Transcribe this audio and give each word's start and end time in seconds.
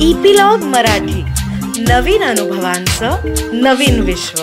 Epilogue 0.00 0.58
Marathi. 0.58 1.22
नवीन 1.82 2.24
अनुभवांचं 2.24 3.16
नवीन 3.52 4.00
विश्व. 4.00 4.42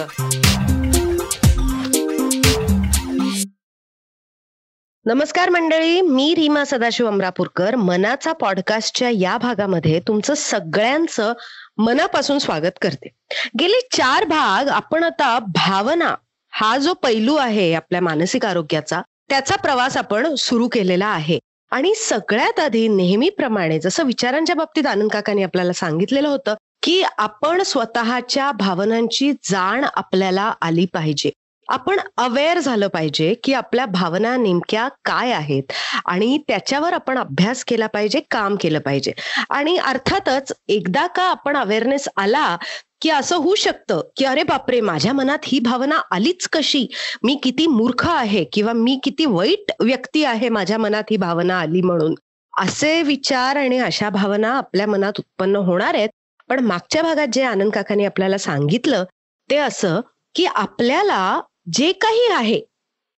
नमस्कार 5.06 5.50
मंडळी 5.50 6.02
मी 6.02 6.36
रीमा 6.36 6.64
सदाशिव 6.66 7.08
अमरापूरकर. 7.08 7.76
मनाचा 7.76 8.34
पॉडकास्टच्या 8.34 9.10
या 9.10 9.38
भागामध्ये 9.38 10.00
तुमचं 10.00 10.34
सगळ्यांचं 10.34 11.34
मनापासून 11.78 12.40
स्वागत 12.40 12.78
करते. 12.82 13.10
गेले 13.60 13.88
चार 13.92 14.26
भाग 14.26 14.68
आपण 14.68 15.04
आता 15.04 15.40
भावना 15.40 16.16
हा 16.52 16.78
जो 16.78 16.94
पैलू 16.94 17.36
आहे 17.36 17.74
आपल्या 17.74 18.02
मानसिक 18.02 18.46
आरोग्याचा 18.46 19.02
त्याचा 19.30 19.56
प्रवास 19.56 19.98
आपण 19.98 20.36
सुरू 20.36 20.68
केलेला 20.68 21.08
आहे. 21.08 21.40
आणि 21.74 21.94
सगळ्यात 21.96 22.60
आधी 22.60 22.88
नेहमीप्रमाणे 22.88 23.80
जसं 23.80 24.04
विचारांच्या 24.04 24.56
बाबतीत 24.56 24.86
आनंद 24.86 25.12
काकांनी 25.12 25.44
आपल्याला 25.44 25.74
सांगितलेलं 25.74 26.28
होतं 26.28 26.56
की 26.84 27.02
आपण 27.18 27.62
स्वतःच्या 27.64 28.52
भावनांची 28.52 29.32
जाण 29.44 29.86
आपल्याला 29.96 30.54
आली 30.62 30.86
पाहिजे. 30.86 31.32
आपण 31.68 32.00
अवेअर 32.18 32.60
झालं 32.60 32.88
पाहिजे 32.88 33.34
की 33.44 33.54
आपल्या 33.54 33.86
भावना 33.86 34.36
नेमक्या 34.38 34.88
काय 35.06 35.32
आहेत 35.32 35.72
आणि 36.06 36.38
त्याच्यावर 36.48 36.94
आपण 36.94 37.18
अभ्यास 37.18 37.64
केला 37.64 37.88
पाहिजे 37.88 38.20
काम 38.32 38.56
केलं 38.62 38.80
पाहिजे. 38.80 39.12
आणि 39.50 39.78
अर्थातच 39.78 40.54
एकदा 40.68 41.08
का 41.08 41.24
आपण 41.24 41.58
अवेअरनेस 41.58 42.08
आला 42.18 42.58
की 43.04 43.10
असं 43.10 43.36
होऊ 43.36 43.56
शकतं 43.56 44.02
की 44.18 44.26
अरे 44.26 44.44
बापरे 44.44 44.80
माझ्या 44.82 45.14
मनात 45.14 45.46
ही 45.46 45.60
भावना 45.60 45.96
आलीच 46.12 46.48
कशी? 46.48 46.86
मी 47.24 47.36
किती 47.44 47.68
मूर्ख 47.68 48.08
आहे 48.10 48.44
किंवा 48.44 48.74
मी 48.74 49.00
किती 49.04 49.26
वाईट 49.26 49.72
व्यक्ती 49.80 50.24
आहे 50.24 50.50
माझ्या 50.50 50.78
मनात 50.78 51.04
ही 51.12 51.18
भावना 51.18 51.60
आली 51.60 51.82
म्हणून? 51.82 52.16
असे 52.54 53.02
विचार 53.02 53.56
आणि 53.56 53.80
अशा 53.80 54.10
भावना 54.10 54.52
आपल्या 54.58 54.88
मनात 54.88 55.20
उत्पन्न 55.20 55.56
होणार 55.56 55.96
आहेत. 55.96 56.10
पण 56.50 56.60
मागच्या 56.60 57.02
भागात 57.04 57.28
जे 57.34 57.44
आनंद 57.44 57.72
काकांनी 57.72 58.06
आपल्याला 58.06 58.38
सांगितलं 58.38 59.04
ते 59.50 59.58
असं 59.58 60.00
की 60.36 60.46
आपल्याला 60.46 61.40
जे 61.74 61.92
काही 61.92 62.28
आहे 62.34 62.60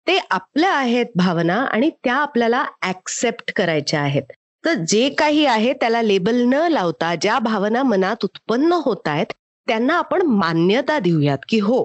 ते 0.07 0.17
आपल्या 0.31 0.71
आहेत 0.71 1.05
भावना 1.15 1.55
आणि 1.71 1.89
त्या 2.03 2.15
आपल्याला 2.15 2.65
ऍक्सेप्ट 2.83 3.51
करायच्या 3.55 4.01
आहेत. 4.01 4.23
तर 4.63 4.73
जे 4.87 5.09
काही 5.09 5.45
आहे 5.45 5.73
त्याला 5.73 6.01
लेबल 6.01 6.41
न 6.43 6.67
लावता 6.71 7.15
ज्या 7.15 7.39
भावना 7.39 7.83
मनात 7.83 8.23
उत्पन्न 8.23 8.73
होत 8.85 9.07
आहेत 9.07 9.33
त्यांना 9.67 9.97
आपण 9.97 10.21
मान्यता 10.29 10.97
देऊयात 10.99 11.37
की 11.49 11.59
हो 11.59 11.83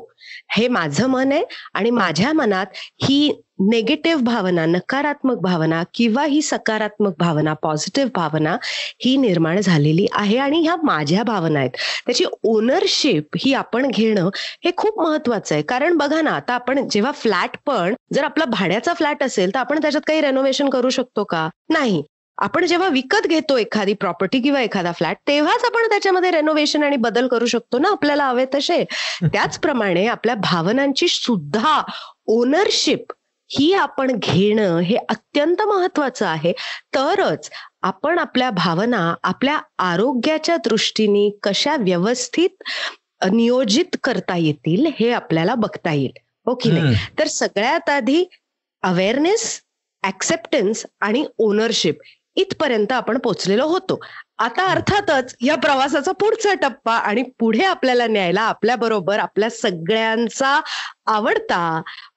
हे 0.57 0.67
माझं 0.69 1.07
मन 1.07 1.33
आहे 1.33 1.45
आणि 1.75 1.91
माझ्या 1.91 2.33
मनात 2.33 2.67
ही 3.03 3.31
नेगेटिव्ह 3.63 4.23
भावना 4.25 4.65
नकारात्मक 4.67 5.39
भावना 5.43 5.83
किंवा 5.95 6.25
ही 6.25 6.41
सकारात्मक 6.43 7.15
भावना 7.19 7.53
पॉझिटिव्ह 7.55 8.11
भावना 8.15 8.57
ही 9.05 9.17
निर्माण 9.17 9.61
झालेली 9.61 10.07
आहे 10.13 10.37
आणि 10.39 10.61
ह्या 10.61 10.77
माझ्या 10.83 11.23
भावना 11.23 11.59
आहेत. 11.59 11.71
त्याची 12.07 12.25
ओनरशिप 12.45 13.37
ही 13.39 13.53
आपण 13.55 13.87
घेणं 13.89 14.29
हे 14.65 14.71
खूप 14.77 15.01
महत्वाचं 15.01 15.55
आहे. 15.55 15.63
कारण 15.65 15.97
बघा 15.97 16.21
ना 16.23 16.31
आता 16.31 16.55
आपण 16.55 16.87
जेव्हा 16.89 17.13
फ्लॅट 17.13 17.57
पण 17.67 17.95
जर 18.15 18.25
आपला 18.25 18.45
भाड्याचा 18.51 18.95
फ्लॅट 18.95 19.23
असेल 19.23 19.55
तर 19.55 19.59
आपण 19.59 19.81
त्याच्यात 19.83 20.03
काही 20.07 20.21
रेनोव्हेशन 20.21 20.69
करू 20.71 20.91
शकतो 20.91 21.25
का? 21.25 21.49
नाही. 21.71 22.03
आपण 22.41 22.67
जेव्हा 22.67 22.89
विकत 22.89 23.27
घेतो 23.27 23.57
एखादी 23.57 23.95
प्रॉपर्टी 23.95 24.41
किंवा 24.41 24.61
एखादा 24.61 24.93
फ्लॅट 24.93 25.17
तेव्हाच 25.29 25.65
आपण 25.65 25.89
त्याच्यामध्ये 25.89 26.31
रेनोव्हेशन 26.31 26.83
आणि 26.83 26.97
बदल 26.97 27.29
करू 27.29 27.47
शकतो 27.47 27.79
ना 27.79 27.89
आपल्याला 27.89 28.25
हवे 28.25 28.45
तसे. 28.55 28.85
त्याचप्रमाणे 29.23 30.07
आपल्या 30.07 30.35
भावनांची 30.35 31.09
सुद्धा 31.09 31.83
ओनरशिप 32.27 33.13
ही 33.51 33.73
आपण 33.73 34.17
घेणं 34.19 34.79
हे 34.79 34.97
अत्यंत 34.97 35.63
महत्वाचं 35.63 36.27
आहे. 36.27 36.53
तरच 36.95 37.51
आपण 37.83 38.19
आपल्या 38.19 38.51
भावना 38.51 39.15
आपल्या 39.23 39.61
आरोग्याच्या 39.79 40.57
दृष्टीने 40.57 41.39
कशा 41.43 41.77
व्यवस्थित 41.77 42.63
नियोजित 43.33 43.97
करता 44.05 44.37
येतील 44.37 44.87
हे 45.01 45.13
आपल्याला 45.13 45.55
बघता 45.55 45.93
येईल. 45.93 46.13
हो 46.47 46.55
की 46.55 46.71
नाही? 46.71 46.97
तर 47.19 47.27
सगळ्यात 47.27 47.89
आधी 47.89 48.25
अवेअरनेस 48.83 49.61
ऍक्सेप्टन्स 50.03 50.87
आणि 51.01 51.27
ओनरशिप 51.39 51.99
इथपर्यंत 52.41 52.93
आपण 52.93 53.19
पोचलेलो 53.19 53.67
होतो. 53.67 53.99
आता 54.39 54.65
अर्थातच 54.67 55.35
या 55.41 55.55
प्रवासाचा 55.55 56.13
पुढचा 56.13 56.53
टप्पा 56.55 56.93
आणि 56.93 57.23
पुढे 57.39 57.65
आपल्याला 57.65 58.07
न्यायला 58.07 58.41
आपल्या 58.41 58.77
बरोबर 58.77 59.19
आपल्या 59.19 59.51
सगळ्यांचा 59.51 60.61
आवडता 61.07 61.61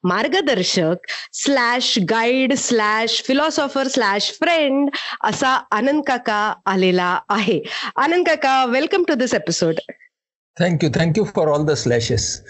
मार्गदर्शक 0.04 1.12
slash 1.34 1.98
guide 2.10 2.54
slash 2.54 3.22
philosopher 3.24 3.88
slash 3.88 4.32
friend 4.32 4.90
असा 5.24 5.50
आनंद 5.72 6.04
काका 6.08 6.54
आलेला 6.66 7.20
आहे. 7.30 7.60
आनंद 7.96 8.28
काका 8.28 8.66
welcome 8.66 9.04
to 9.08 9.14
this 9.14 9.34
episode 9.34 9.80
thank you 10.58 10.90
thank you 10.96 11.24
for 11.36 11.48
all 11.48 11.66
the 11.66 11.72
slashes 11.72 12.42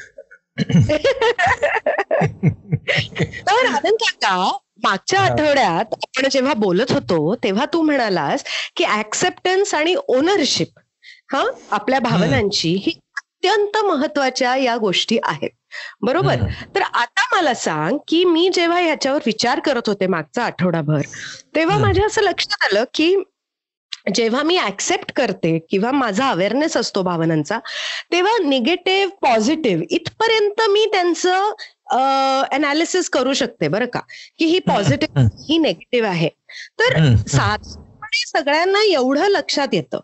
तर 3.47 3.66
आनंद 3.66 3.97
काका 4.01 4.57
मागच्या 4.83 5.19
आठवड्यात 5.19 5.94
आपण 5.94 6.29
जेव्हा 6.31 6.53
बोलत 6.53 6.91
होतो 6.91 7.35
तेव्हा 7.35 7.66
तू 7.73 7.81
म्हणालास 7.81 8.44
की 8.75 8.83
ऍक्सेप्टन्स 8.85 9.73
आणि 9.73 9.95
ओनरशिप 10.07 10.79
हा 11.31 11.44
आपल्या 11.71 11.99
भावनांची 11.99 12.69
ही 12.69 12.91
अत्यंत 13.17 13.77
महत्त्वाच्या 13.77 14.55
या 14.55 14.77
गोष्टी 14.77 15.17
आहेत. 15.23 15.49
बरोबर? 16.01 16.35
तर 16.75 16.81
आता 16.81 17.35
मला 17.35 17.53
सांग 17.53 17.97
की 18.07 18.23
मी 18.25 18.49
जेव्हा 18.53 18.79
ह्याच्यावर 18.79 19.21
विचार 19.25 19.59
करत 19.59 19.88
होते 19.88 20.07
मागचा 20.07 20.44
आठवडाभर 20.44 21.01
तेव्हा 21.55 21.77
माझ्या 21.77 22.05
असं 22.05 22.21
लक्षात 22.21 22.63
आलं 22.63 22.83
की 22.94 23.15
जेव्हा 24.07 24.41
मी 24.43 24.57
ऍक्सेप्ट 24.57 25.11
करते 25.11 25.57
किंवा 25.69 25.91
माझा 25.91 26.29
अवेअरनेस 26.29 26.75
असतो 26.77 27.01
भावनांचा 27.03 27.59
तेव्हा 28.11 28.37
निगेटिव्ह 28.43 29.11
पॉझिटिव्ह 29.21 29.83
इथपर्यंत 29.89 30.61
मी 30.69 30.85
त्यांचं 30.85 31.53
अनालिसिस 32.51 33.09
करू 33.09 33.33
शकते 33.33 33.67
बरं 33.67 33.85
का. 33.85 33.99
की 34.39 34.45
ही 34.45 34.59
पॉझिटिव्ह 34.59 35.27
ही 35.47 35.57
नेगेटिव्ह 35.57 36.07
आहे. 36.09 36.29
तर 36.79 36.93
साधारणपणे 37.27 38.25
सगळ्यांना 38.27 38.83
एवढं 38.83 39.27
लक्षात 39.27 39.73
येतं. 39.73 39.99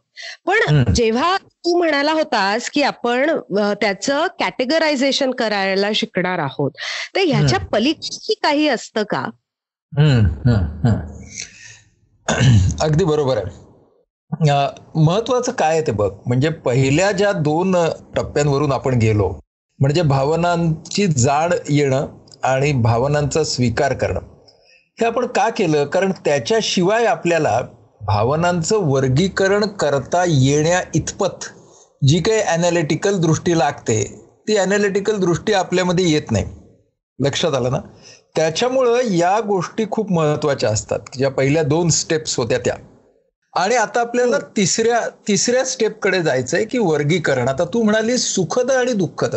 पण 0.46 0.84
जेव्हा 0.94 1.36
तू 1.38 1.78
म्हणाला 1.78 2.12
होतास 2.12 2.70
की 2.70 2.82
आपण 2.82 3.30
त्याचं 3.82 4.28
कॅटेगरायझेशन 4.40 5.32
करायला 5.32 5.90
शिकणार 5.96 6.40
आहोत 6.40 6.72
तर 7.16 7.20
ह्याच्या 7.20 7.60
पलीकडची 7.72 8.34
काही 8.44 8.68
असतं 8.68 9.04
का? 9.04 9.24
अगदी 12.82 13.04
बरोबर 13.04 13.38
आहे. 13.38 13.59
महत्वाचं 14.32 15.52
काय 15.52 15.70
आहे 15.70 15.82
ते 15.88 15.92
बघ. 15.92 16.10
म्हणजे 16.26 16.50
पहिल्या 16.50 17.12
ज्या 17.12 17.32
दोन 17.32 17.76
टप्प्यांवरून 18.16 18.72
आपण 18.72 18.94
गेलो 18.94 19.30
म्हणजे 19.80 20.02
भावनांची 20.02 21.08
जाण 21.08 21.54
येणं 21.70 22.08
आणि 22.44 22.72
भावनांचा 22.72 23.44
स्वीकार 23.44 23.94
करणं. 23.94 24.20
हे 24.98 25.06
आपण 25.06 25.26
का 25.26 25.50
केलं? 25.50 25.86
कारण 25.86 26.12
त्याच्याशिवाय 26.26 27.06
आपल्याला 27.06 27.60
भावनांचं 28.02 28.78
वर्गीकरण 28.78 29.66
करता 29.80 30.24
येण्या 30.28 30.82
इतपत 30.96 31.46
जी 32.08 32.20
काही 32.20 32.42
ॲनालिटिकल 32.42 33.20
दृष्टी 33.20 33.58
लागते 33.58 34.04
ती 34.48 34.58
ॲनालिटिकल 34.58 35.20
दृष्टी 35.20 35.54
आपल्यामध्ये 35.54 36.06
येत 36.12 36.32
नाही. 36.32 36.46
लक्षात 37.20 37.54
आलं 37.54 37.72
ना? 37.72 37.80
त्याच्यामुळं 38.36 39.00
या 39.12 39.40
गोष्टी 39.40 39.86
खूप 39.92 40.12
महत्त्वाच्या 40.12 40.70
असतात. 40.70 41.00
ज्या 41.18 41.30
पहिल्या 41.30 41.64
दोन 41.64 41.90
स्टेप्स 41.90 42.38
होत्या 42.38 42.58
त्या. 42.58 42.76
आणि 43.54 43.76
आता 43.76 44.00
आपल्याला 44.02 44.38
तिसऱ्या 44.58 45.10
तिसऱ्या 45.28 45.66
स्टेपकडे 45.66 46.22
जायचंय 46.24 46.66
की 46.66 46.78
वर्गीकरण. 46.78 47.48
आता 47.48 47.66
तू 47.66 47.84
म्हणाली 47.84 48.18
सुखद 48.18 48.72
आणि 48.72 48.94
दुःखद. 48.94 49.36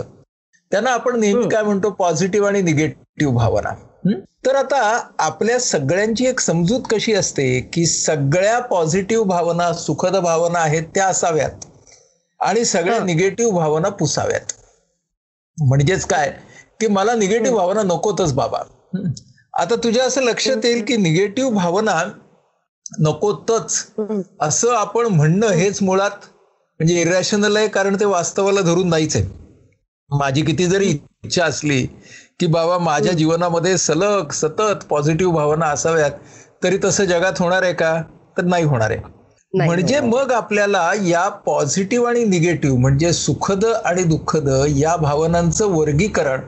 त्यांना 0.71 0.91
आपण 0.91 1.21
नेहमी 1.21 1.49
काय 1.49 1.63
म्हणतो? 1.63 1.91
पॉझिटिव्ह 1.91 2.49
आणि 2.49 2.63
निगेटिव्ह 2.63 3.35
भावना. 3.35 3.71
तर 4.47 4.55
आता 4.55 5.09
आपल्या 5.19 5.59
सगळ्यांची 5.61 6.27
एक 6.27 6.41
समजूत 6.41 6.81
कशी 6.91 7.13
असते 7.15 7.61
की 7.61 7.87
सगळ्या 7.87 8.59
पॉझिटिव्ह 8.59 9.25
भावना 9.25 9.73
सुखद 9.73 10.17
भावना 10.17 10.59
आहेत 10.59 10.83
त्या 10.83 11.07
असाव्यात. 11.07 11.51
आणि 12.41 12.65
सगळ्या 12.65 12.99
निगेटिव्ह 13.05 13.53
भावना 13.53 13.89
पुसाव्यात. 13.89 14.53
म्हणजेच 15.59 16.05
काय? 16.05 16.33
की 16.81 16.87
मला 16.87 17.15
निगेटिव्ह 17.15 17.59
भावना 17.59 17.83
नकोतच 17.83 18.33
बाबा. 18.33 18.59
आता 19.59 19.75
तुझ्या 19.85 20.05
असं 20.05 20.23
लक्षात 20.23 20.65
येईल 20.65 20.85
की 20.85 20.97
निगेटिव्ह 20.97 21.51
भावना 21.51 22.03
नकोतच. 23.01 23.85
असं 24.41 24.75
आपण 24.75 25.07
म्हणणं 25.07 25.47
हेच 25.49 25.83
मुळात 25.83 26.27
म्हणजे 26.81 27.01
इरॅशनल 27.01 27.57
आहे 27.57 27.69
कारण 27.69 27.97
ते 28.01 28.05
वास्तवाला 28.05 28.61
धरून 28.61 28.89
नाहीच 28.89 29.17
आहे 29.17 29.27
माझी 30.11 30.43
किती 30.43 30.67
जरी 30.67 30.89
इच्छा 31.25 31.45
असली 31.45 31.83
की 32.41 32.47
बाबा 32.47 32.79
माझ्या 32.79 33.13
जीवनामध्ये 33.13 33.77
सलग 33.79 34.31
सतत 34.33 34.85
पॉझिटिव्ह 34.91 35.35
भावना 35.35 35.67
असाव्यात 35.67 36.11
तरी 36.65 36.79
तसं 36.85 37.05
जगात 37.05 37.41
होणार 37.41 37.63
आहे 37.63 37.73
का? 37.73 38.03
तर 38.39 38.45
नाही 38.45 38.65
होणार 38.65 38.91
आहे. 38.91 39.01
म्हणजे 39.53 40.01
मग 40.01 40.33
आपल्याला 40.33 40.91
या 41.05 41.29
पॉझिटिव्ह 41.47 42.09
आणि 42.09 42.25
निगेटिव्ह 42.25 42.79
म्हणजे 42.79 43.13
सुखद 43.13 43.65
आणि 43.65 44.03
दुःखद 44.03 44.49
या 44.69 44.95
भावनांचं 44.97 45.67
वर्गीकरण 45.67 46.41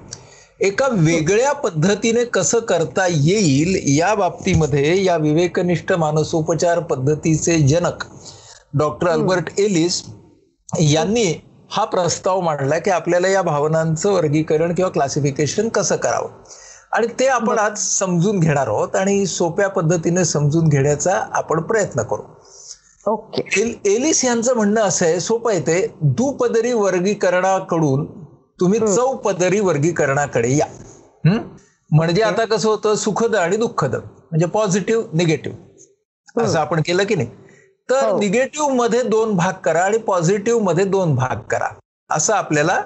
एका 0.61 0.87
वेगळ्या 0.89 1.53
पद्धतीने 1.53 2.25
कसं 2.25 2.59
करता 2.59 3.07
येईल 3.07 3.99
या 3.99 4.15
बाबतीमध्ये 4.15 5.05
या 5.05 5.17
विवेकनिष्ठ 5.17 5.93
मानसोपचार 5.93 6.79
पद्धतीचे 6.79 7.59
जनक 7.59 8.05
डॉक्टर 8.75 9.09
अल्बर्ट 9.09 9.61
एलिस 9.61 10.03
यांनी 10.81 11.25
हा 11.71 11.85
प्रस्ताव 11.85 12.41
मांडला 12.41 12.79
की 12.79 12.91
आपल्याला 12.91 13.29
या 13.29 13.43
भावनांचं 13.43 14.13
वर्गीकरण 14.13 14.75
किंवा 14.75 14.91
क्लासिफिकेशन 14.91 15.69
कसं 15.69 15.97
करावं? 15.97 16.29
आणि 16.93 17.07
ते 17.21 17.27
आपण 17.27 17.59
आज 17.59 17.79
समजून 17.79 18.39
घेणार 18.41 18.67
आहोत 18.67 18.97
आणि 18.97 19.27
सोप्या 19.27 19.69
पद्धतीने 19.69 20.25
समजून 20.25 20.69
घेण्याचा 20.69 21.15
आपण 21.33 21.61
प्रयत्न 21.61 22.03
करू. 22.03 22.23
ओके. 23.07 23.63
एलिस 23.87 24.25
यांचं 24.25 24.55
म्हणणं 24.55 24.81
असं 24.81 25.07
आहे 25.07 25.21
सोपं 25.21 25.51
आहे 25.51 25.61
ते 25.61 25.87
दुपदरी 26.01 26.73
वर्गीकरणाकडून 26.73 28.07
तुम्ही 28.61 28.79
चौपदरी 28.81 29.61
वर्गीकरणाकडे 29.61 30.57
या. 30.57 30.67
हं? 31.27 31.39
म्हणजे 31.91 32.23
आता 32.23 32.45
कसं 32.45 32.69
होतं 32.69 32.95
सुखद 32.95 33.37
आणि 33.37 33.57
दुःखद 33.57 33.95
म्हणजे 33.95 34.47
पॉझिटिव्ह 34.47 35.05
निगेटिव्ह. 35.13 36.43
असं 36.43 36.59
आपण 36.59 36.81
केलं 36.87 37.05
की 37.05 37.15
नाही? 37.15 37.29
तर 37.91 38.09
हो. 38.09 38.19
निगेटिव्हमध्ये 38.19 39.03
दोन 39.03 39.35
भाग 39.37 39.53
करा 39.65 39.81
आणि 39.81 39.99
पॉझिटिव्हमध्ये 39.99 40.85
दोन 40.85 41.15
भाग 41.15 41.41
करा. 41.51 41.69
असं 42.11 42.35
आपल्याला 42.35 42.81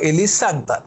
एलिस 0.00 0.38
सांगतात. 0.38 0.80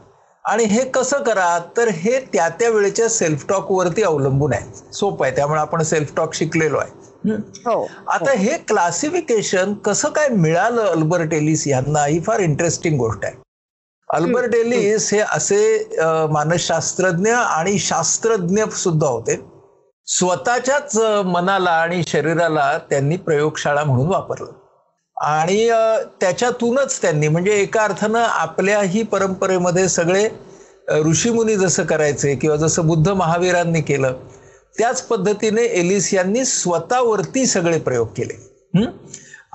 आणि 0.44 0.64
हे 0.64 0.84
कसं 0.84 1.22
करा 1.22 1.58
तर 1.76 1.88
हे 1.88 2.20
त्या 2.32 2.48
त्या 2.48 2.68
वेळेच्या 2.70 3.08
सेल्फ 3.08 3.46
टॉक 3.48 3.70
वरती 3.70 4.02
अवलंबून 4.02 4.52
आहे. 4.52 4.92
सोपं 4.92 5.26
आहे 5.26 5.36
त्यामुळे 5.36 5.60
आपण 5.60 5.82
सेल्फ 5.82 6.12
टॉक 6.16 6.34
शिकलेलो 6.34 6.78
आहे. 6.78 6.90
हं? 7.30 7.36
हो 7.66 7.88
आता 8.08 8.30
हे. 8.30 8.56
क्लासिफिकेशन 8.58 9.74
कसं 9.74 10.08
काय 10.08 10.28
मिळालं 10.28 10.82
अल्बर्ट 10.82 11.32
एलिस 11.32 11.66
यांना? 11.66 12.04
ही 12.06 12.20
फार 12.20 12.40
इंटरेस्टिंग 12.40 12.98
गोष्ट 12.98 13.24
आहे. 13.24 13.45
अल्बर्ट 14.08 14.54
एलिस 14.54 15.12
हे 15.12 15.18
असे 15.20 15.58
मानसशास्त्रज्ञ 16.32 17.30
आणि 17.30 17.78
शास्त्रज्ञ 17.78 18.64
सुद्धा 18.72 19.06
होते. 19.06 19.36
स्वतःच्याच 20.08 20.96
मनाला 21.26 21.70
आणि 21.70 22.02
शरीराला 22.08 22.76
त्यांनी 22.90 23.16
प्रयोगशाळा 23.16 23.84
म्हणून 23.84 24.08
वापरलं. 24.08 24.52
आणि 25.16 25.68
त्याच्यातूनच 26.20 27.00
त्यांनी 27.02 27.28
म्हणजे 27.28 27.52
एका 27.52 27.82
अर्थानं 27.82 28.18
आपल्याही 28.20 29.02
परंपरेमध्ये 29.02 29.88
सगळे 29.88 30.28
ऋषीमुनी 31.04 31.56
जसं 31.56 31.84
करायचे 31.84 32.34
किंवा 32.34 32.56
जसं 32.56 32.86
बुद्ध 32.86 33.08
महावीरांनी 33.08 33.80
केलं 33.80 34.14
त्याच 34.78 35.02
पद्धतीने 35.02 35.62
एलिस 35.80 36.12
यांनी 36.14 36.44
स्वतःवरती 36.44 37.46
सगळे 37.46 37.78
प्रयोग 37.78 38.06
केले? 38.16 38.34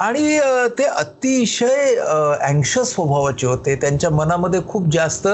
आणि 0.01 0.39
ते 0.77 0.83
अतिशय 0.83 1.95
अँक्शस 1.95 2.93
स्वभावाचे 2.93 3.47
होते. 3.47 3.75
त्यांच्या 3.81 4.09
मनामध्ये 4.09 4.59
खूप 4.67 4.87
जास्त 4.91 5.27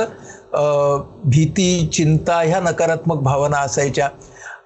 भीती 1.25 1.87
चिंता 1.93 2.39
ह्या 2.41 2.59
नकारात्मक 2.59 3.21
भावना 3.23 3.57
असायच्या. 3.59 4.09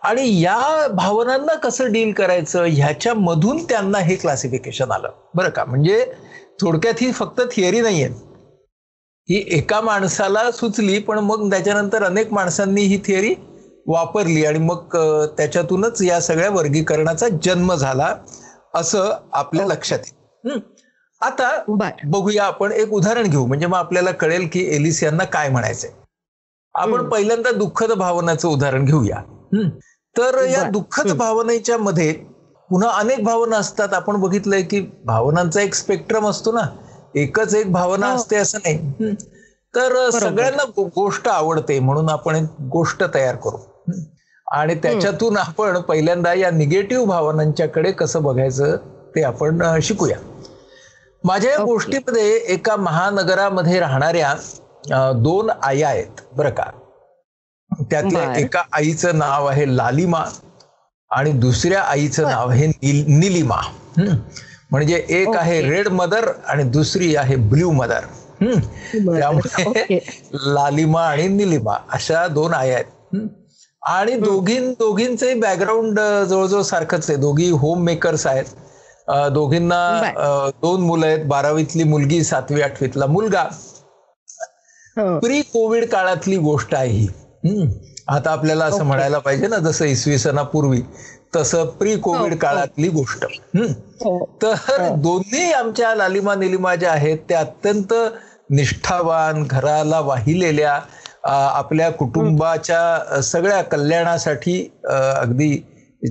आणि 0.03 0.23
या 0.41 0.87
भावनांना 0.93 1.53
कसं 1.63 1.91
डील 1.91 2.11
करायचं? 2.13 2.63
ह्याच्यामधून 2.65 3.63
त्यांना 3.69 3.97
हे 3.99 4.15
क्लासिफिकेशन 4.15 4.91
आलं. 4.91 5.09
बरं 5.35 5.49
का? 5.49 5.65
म्हणजे 5.65 6.05
थोडक्यात 6.61 7.01
ही 7.01 7.11
फक्त 7.11 7.41
थिअरी 7.51 7.81
नाही 7.81 8.03
आहे 8.03 8.13
ही 9.29 9.43
एका 9.57 9.79
माणसाला 9.81 10.49
सुचली 10.51 10.97
पण 10.99 11.19
मग 11.19 11.49
त्याच्यानंतर 11.49 12.03
अनेक 12.03 12.31
माणसांनी 12.33 12.81
ही 12.81 12.97
थिअरी 13.05 13.33
वापरली 13.87 14.45
आणि 14.45 14.59
मग 14.59 14.95
त्याच्यातूनच 15.37 16.01
या 16.01 16.19
सगळ्या 16.21 16.49
वर्गीकरणाचा 16.49 17.27
जन्म 17.43 17.73
झाला. 17.75 18.13
असं 18.73 19.11
आपल्या 19.31 19.65
लक्षात 19.65 19.99
येईल 19.99 20.51
हं. 20.51 20.59
आता 21.21 21.49
बघूया 22.05 22.43
आपण 22.43 22.71
एक 22.71 22.93
उदाहरण 22.93 23.27
घेऊ 23.27 23.45
म्हणजे 23.45 23.67
मग 23.67 23.77
आपल्याला 23.77 24.11
कळेल 24.11 24.47
की 24.53 24.63
एलिस 24.75 25.03
यांना 25.03 25.23
काय 25.23 25.49
म्हणायचंय 25.49 25.89
आपण. 26.75 27.09
पहिल्यांदा 27.09 27.51
दुःखद 27.51 27.91
भावनाचं 27.91 28.47
उदाहरण 28.47 28.85
घेऊया 28.85 29.17
हं. 29.53 29.69
तर 30.15 30.43
या. 30.45 30.63
दुःखद. 30.63 31.11
भावनेच्या 31.11 31.77
मध्ये 31.77 32.11
पुन्हा 32.69 32.89
अनेक 32.89 33.23
भावना 33.23 33.57
असतात 33.57 33.93
आपण 33.93 34.19
बघितलंय 34.21 34.61
की 34.61 34.79
भावनांचा 35.05 35.61
एक 35.61 35.73
स्पेक्ट्रम 35.73 36.27
असतो 36.27 36.51
ना 36.51 36.61
एकच 37.15 37.55
एक 37.55 37.71
भावना 37.71 38.07
हो. 38.07 38.15
असते 38.15 38.35
असं 38.35 38.57
नाही 38.57 38.77
हं. 38.99 39.13
तर 39.73 40.09
सगळ्यांना 40.09 40.63
गोष्ट 40.95 41.27
आवडते 41.27 41.79
म्हणून 41.79 42.09
आपण 42.09 42.35
एक 42.35 42.61
गोष्ट 42.61 43.03
तयार 43.13 43.35
करू. 43.35 43.57
आणि 44.51 44.75
त्याच्यातून 44.75 45.37
आपण 45.37 45.77
पहिल्यांदा 45.81 46.33
या 46.33 46.51
निगेटिव्ह 46.51 47.05
भावनांच्याकडे 47.05 47.91
कसं 47.91 48.23
बघायचं 48.23 48.75
ते 49.15 49.23
आपण 49.23 49.79
शिकूया 49.81 50.17
माझ्या 51.23 51.51
या. 51.51 51.63
गोष्टीमध्ये 51.63 52.35
एका 52.35 52.75
महानगरामध्ये 52.75 53.79
राहणाऱ्या 53.79 54.33
दोन 55.15 55.49
आया 55.63 55.87
आहेत 55.89 56.21
बरं 56.33 56.49
का 56.49 56.63
त्यातल्या. 57.71 58.33
एका 58.37 58.61
आईचं 58.71 59.17
नाव 59.17 59.45
आहे 59.45 59.77
लालिमा 59.77 60.23
आणि 61.11 61.31
दुसऱ्या 61.31 61.81
आईचं. 61.81 62.23
नाव 62.23 62.49
आहे 62.49 62.67
निल- 62.67 63.19
निलिमा. 63.19 63.61
म्हणजे 64.71 65.05
एक 65.09 65.35
आहे. 65.35 65.61
रेड 65.61 65.87
मदर 65.87 66.31
आणि 66.47 66.63
दुसरी 66.63 67.15
आहे 67.15 67.35
ब्ल्यू 67.35 67.71
मदर. 67.71 67.99
त्यामुळे. 68.43 69.99
लालिमा 70.33 71.01
आणि 71.01 71.27
निलिमा 71.27 71.75
अशा 71.91 72.27
दोन 72.27 72.53
आया 72.53 72.75
आहेत. 72.75 73.17
आणि 73.83 74.15
दोघीं 74.15 74.71
दोघींचंही 74.71 75.33
बॅकग्राऊंड 75.33 75.99
जवळजवळ 76.29 76.61
सारखंच 76.61 77.09
आहे 77.09 77.17
दोघी 77.19 77.49
होम 77.51 77.83
मेकर्स 77.83 78.25
आहेत 78.27 78.45
दोघींना 79.31 80.01
दोन 80.61 80.81
मुलं 80.81 81.05
आहेत 81.05 81.25
बारावीतली 81.25 81.83
मुलगी 81.83 82.23
सातवी 82.23 82.61
आठवीतला 82.61 83.05
मुलगा 83.05 83.43
हं. 84.97 85.17
प्री 85.19 85.41
कोविड 85.43 85.85
काळातली 85.89 86.37
गोष्ट 86.37 86.75
आहे 86.75 86.89
ही 86.89 87.07
हं. 87.45 87.67
आता 88.07 88.31
आपल्याला 88.31 88.65
असं. 88.65 88.83
म्हणायला 88.83 89.19
पाहिजे 89.19 89.47
ना 89.47 89.57
जसं 89.57 89.85
इसवी 89.85 90.17
सणापूर्वी 90.17 90.81
तसं 91.35 91.65
प्री 91.69 91.93
हो, 91.93 91.99
कोविड 92.01 92.31
हो. 92.33 92.37
काळातली 92.39 92.87
गोष्ट 92.89 93.25
हं. 93.55 93.71
हो. 94.01 94.25
तर 94.41 94.53
हो. 94.69 94.95
दोन्ही 94.95 95.51
आमच्या 95.51 95.93
लालिमा 95.95 96.35
निलिमा 96.35 96.75
ज्या 96.75 96.91
आहेत 96.91 97.17
त्या 97.29 97.39
अत्यंत 97.39 97.93
निष्ठावान 98.49 99.43
घराला 99.43 99.99
वाहिलेल्या 99.99 100.79
आपल्या 101.23 101.89
कुटुंबाच्या 101.91 103.21
सगळ्या 103.23 103.61
कल्याणासाठी 103.63 104.61
अगदी 104.89 105.57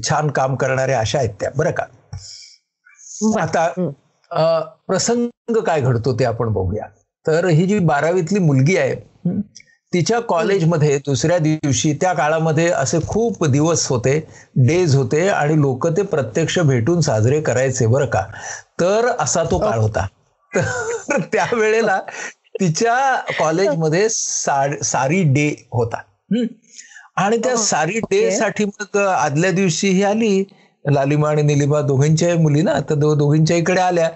छान 0.04 0.28
काम 0.30 0.54
करणाऱ्या 0.56 0.98
अशा 1.00 1.18
आहेत 1.18 1.30
त्या. 1.40 1.50
बरं 1.56 1.70
का. 1.70 1.84
आता 3.40 3.66
प्रसंग 4.88 5.56
काय 5.66 5.80
घडतो 5.80 6.18
ते 6.18 6.24
आपण 6.24 6.52
बघूया. 6.52 6.86
तर 7.26 7.46
ही 7.46 7.66
जी 7.66 7.78
बारावीतली 7.78 8.38
मुलगी 8.38 8.76
आहे 8.76 8.94
तिच्या 9.92 10.18
कॉलेजमध्ये 10.20 10.96
दुसऱ्या 11.06 11.38
दिवशी 11.38 11.92
त्या 12.00 12.12
काळामध्ये 12.12 12.68
असे 12.70 12.98
खूप 13.06 13.44
दिवस 13.46 13.86
होते 13.88 14.18
डेज 14.58 14.94
होते 14.96 15.26
आणि 15.28 15.60
लोक 15.60 15.86
ते 15.86 16.02
प्रत्यक्ष 16.02 16.58
भेटून 16.58 17.00
साजरे 17.00 17.40
करायचे 17.40 17.86
बरं 17.86 18.06
का? 18.06 18.22
तर 18.81 19.08
असा 19.19 19.43
तो 19.50 19.58
काळ 19.58 19.79
होता. 19.79 20.06
तर 20.52 21.20
त्यावेळेला 21.32 22.00
तिच्या 22.54 23.16
कॉलेजमध्ये 23.38 24.08
सारी 24.84 25.22
डे 25.32 25.48
होता. 25.72 26.00
आणि 27.16 27.36
त्या 27.36 27.56
सारी 27.56 27.98
डे. 28.00 28.30
साठी 28.30 28.64
मग 28.64 28.96
आदल्या 28.98 29.50
दिवशी 29.50 29.88
ही 29.88 30.02
आली 30.02 30.42
लालिमा 30.84 31.28
आणि 31.30 31.42
निलिमा 31.42 31.80
दोघींच्या 31.80 32.34
मुली 32.36 32.62
ना 32.62 32.78
तर 32.90 32.94
दोघींच्या 33.14 33.56
इकडे 33.56 33.80
आल्या 33.80 34.08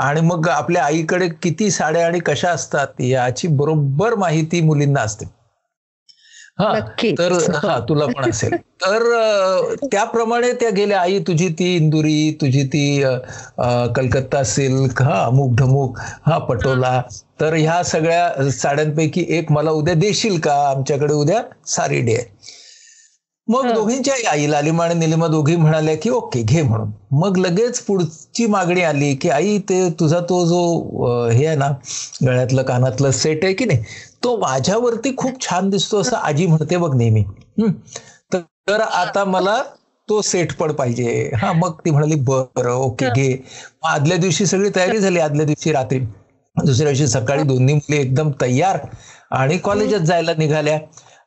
आणि 0.00 0.20
मग 0.20 0.48
आपल्या 0.48 0.84
आईकडे 0.84 1.28
किती 1.42 1.70
साड्या 1.70 2.06
आणि 2.06 2.18
कशा 2.18 2.50
असतात 2.50 3.00
याची 3.00 3.48
बरोबर 3.48 4.14
माहिती 4.14 4.60
मुलींना 4.60 5.00
असते 5.00 5.24
हा. 6.58 6.72
तर 7.18 7.32
हा 7.64 7.78
तुला 7.88 8.06
पण 8.06 8.28
असेल. 8.30 8.52
तर 8.84 9.02
त्याप्रमाणे 9.82 10.52
त्या 10.52 10.70
गेल्या. 10.70 11.00
आई 11.00 11.18
तुझी 11.26 11.48
ती 11.48 11.74
इंदुरी 11.76 12.30
तुझी 12.40 12.64
ती 12.72 12.84
कलकत्ता 13.96 14.42
सिल्क 14.44 15.02
हा 15.02 15.22
अमुक 15.24 15.54
ढमुक 15.58 15.98
हा 16.26 16.38
पटोला. 16.48 17.00
तर 17.40 17.54
ह्या 17.54 17.82
सगळ्या 17.84 18.50
साड्यांपैकी 18.52 19.24
एक 19.28 19.52
मला 19.52 19.70
उद्या 19.70 19.94
देशील 19.94 20.38
का? 20.40 20.54
आमच्याकडे 20.70 21.14
उद्या 21.14 21.42
सारी 21.66 22.00
डे 22.00 22.14
आहे. 22.14 22.60
मग. 23.48 23.66
दोघींच्या 23.74 24.14
आई 24.30 24.46
लालिमा 24.50 24.84
आणि 24.84 24.94
निलिमा 24.94 25.26
दोघी 25.26 25.56
म्हणाल्या 25.56 25.96
की 26.02 26.10
ओके 26.10 26.42
घे 26.42 26.62
म्हणून. 26.62 26.90
मग 27.12 27.36
लगेच 27.38 27.80
पुढची 27.80 28.46
मागणी 28.46 28.82
आली 28.82 29.14
की 29.14 29.28
आई 29.30 29.58
ते 29.68 29.88
तुझा 30.00 30.20
तो 30.28 30.44
जो 30.46 31.28
हे 31.30 31.46
आहे 31.46 31.56
ना 31.56 31.70
गळ्यातलं 32.24 32.62
कानातलं 32.62 33.10
सेट 33.10 33.44
आहे 33.44 33.54
की 33.54 33.64
नाही 33.64 33.82
तो 34.24 34.36
माझ्यावरती 34.38 35.14
खूप 35.16 35.40
छान 35.40 35.70
दिसतो 35.70 36.00
असं 36.00 36.16
आजी 36.16 36.46
म्हणते 36.46 36.76
बघ 36.76 36.94
नेहमी. 36.96 37.24
तर 38.32 38.80
आता 38.82 39.24
मला 39.24 39.62
तो 40.08 40.20
सेट 40.22 40.52
पण 40.56 40.72
पाहिजे. 40.72 41.30
हा 41.36 41.52
मग 41.52 41.78
ती 41.84 41.90
म्हणाली 41.90 42.14
बरं 42.22 42.72
ओके 42.72 43.08
घे. 43.10 43.36
आदल्या 43.84 44.16
दिवशी 44.16 44.46
सगळी 44.46 44.70
तयारी 44.76 44.98
झाली 44.98 45.18
आदल्या 45.20 45.46
दिवशी 45.46 45.72
रात्री. 45.72 45.98
दुसऱ्या 46.56 46.86
दिवशी 46.86 47.06
सकाळी 47.08 47.42
दोन्ही 47.42 47.74
मुली 47.74 47.96
एकदम 47.96 48.30
तयार 48.40 48.78
आणि 49.32 49.58
कॉलेजात 49.58 50.00
जायला 50.00 50.32
निघाल्या. 50.38 50.78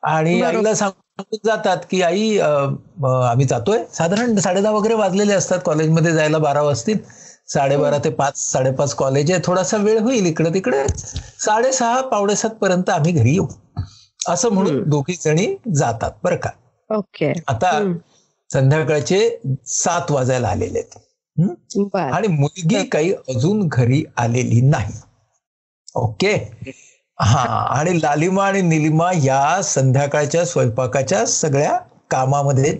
आणि. 0.03 0.41
आईला 0.41 0.73
सांगून 0.73 1.03
जातात 1.19 1.77
की 1.91 2.01
आई 2.01 2.37
आम्ही 2.37 3.45
जातोय. 3.45 3.83
साधारण 3.93 4.35
साडेदहा 4.37 4.71
वगैरे 4.71 4.93
वाजलेले 4.93 5.33
असतात 5.33 5.59
कॉलेजमध्ये 5.65 6.11
जायला 6.13 6.37
बारा 6.37 6.61
वाजतील. 6.61 6.97
साडेबारा 7.47 7.97
ते 8.03 8.09
पाच 8.09 8.37
साडेपाच 8.51 8.93
कॉलेज 8.95 9.31
आहे. 9.31 9.41
थोडासा 9.45 9.77
वेळ 9.77 9.99
होईल 9.99 10.25
इकडे 10.25 10.49
तिकडे. 10.53 10.83
साडेसहा 11.39 12.01
पावणेसात 12.01 12.49
पर्यंत 12.49 12.89
आम्ही 12.89 13.11
घरी 13.11 13.31
येऊ. 13.31 13.45
असं 14.29 14.49
म्हणून. 14.49 14.81
दोघी 14.89 15.15
जणी 15.21 15.55
जातात 15.75 16.11
बरं 16.23 16.35
का? 16.35 16.49
ओके. 16.89 17.31
आता. 17.47 17.71
संध्याकाळचे 18.49 19.39
सात 19.65 20.11
वाजायला 20.11 20.47
आलेले 20.47 20.79
आहेत. 20.79 20.97
हं? 21.37 21.99
आणि 21.99 22.27
मुलगी 22.27 22.83
काही 22.83 23.13
अजून 23.29 23.67
घरी 23.67 24.03
आलेली 24.17 24.61
नाही. 24.61 24.93
ओके? 25.95 26.33
हा 27.19 27.41
आणि 27.77 27.97
लालिमा 28.01 28.45
आणि 28.47 28.61
निलिमा 28.61 29.11
या 29.23 29.61
संध्याकाळच्या 29.63 30.45
स्वयंपाकाच्या 30.45 31.25
सगळ्या 31.25 31.77
कामामध्ये 32.11 32.73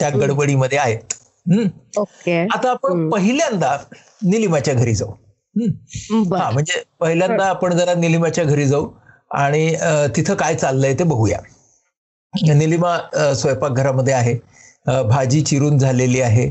त्या 0.00 0.08
गडबडीमध्ये 0.10 0.78
आहेत? 0.78 1.14
ओके. 1.98 2.38
आता 2.54 2.70
आपण. 2.70 3.08
पहिल्यांदा 3.10 3.76
निलिमाच्या 4.22 4.74
घरी 4.74 4.94
जाऊ. 4.94 5.10
हं? 5.56 6.22
म्हणजे 6.52 6.82
पहिल्यांदा 7.00 7.46
आपण 7.46 7.76
जरा 7.76 7.94
निलिमाच्या 7.94 8.44
घरी 8.44 8.66
जाऊ 8.66 8.88
आणि 9.30 9.74
तिथं 10.16 10.34
काय 10.34 10.54
चाललंय 10.54 10.94
ते 10.94 11.04
बघूया. 11.04 11.38
निलिमा 12.54 12.96
स्वयंपाकघरामध्ये 13.34 14.14
आहे. 14.14 14.34
भाजी 15.08 15.40
चिरून 15.40 15.78
झालेली 15.78 16.20
आहे. 16.20 16.50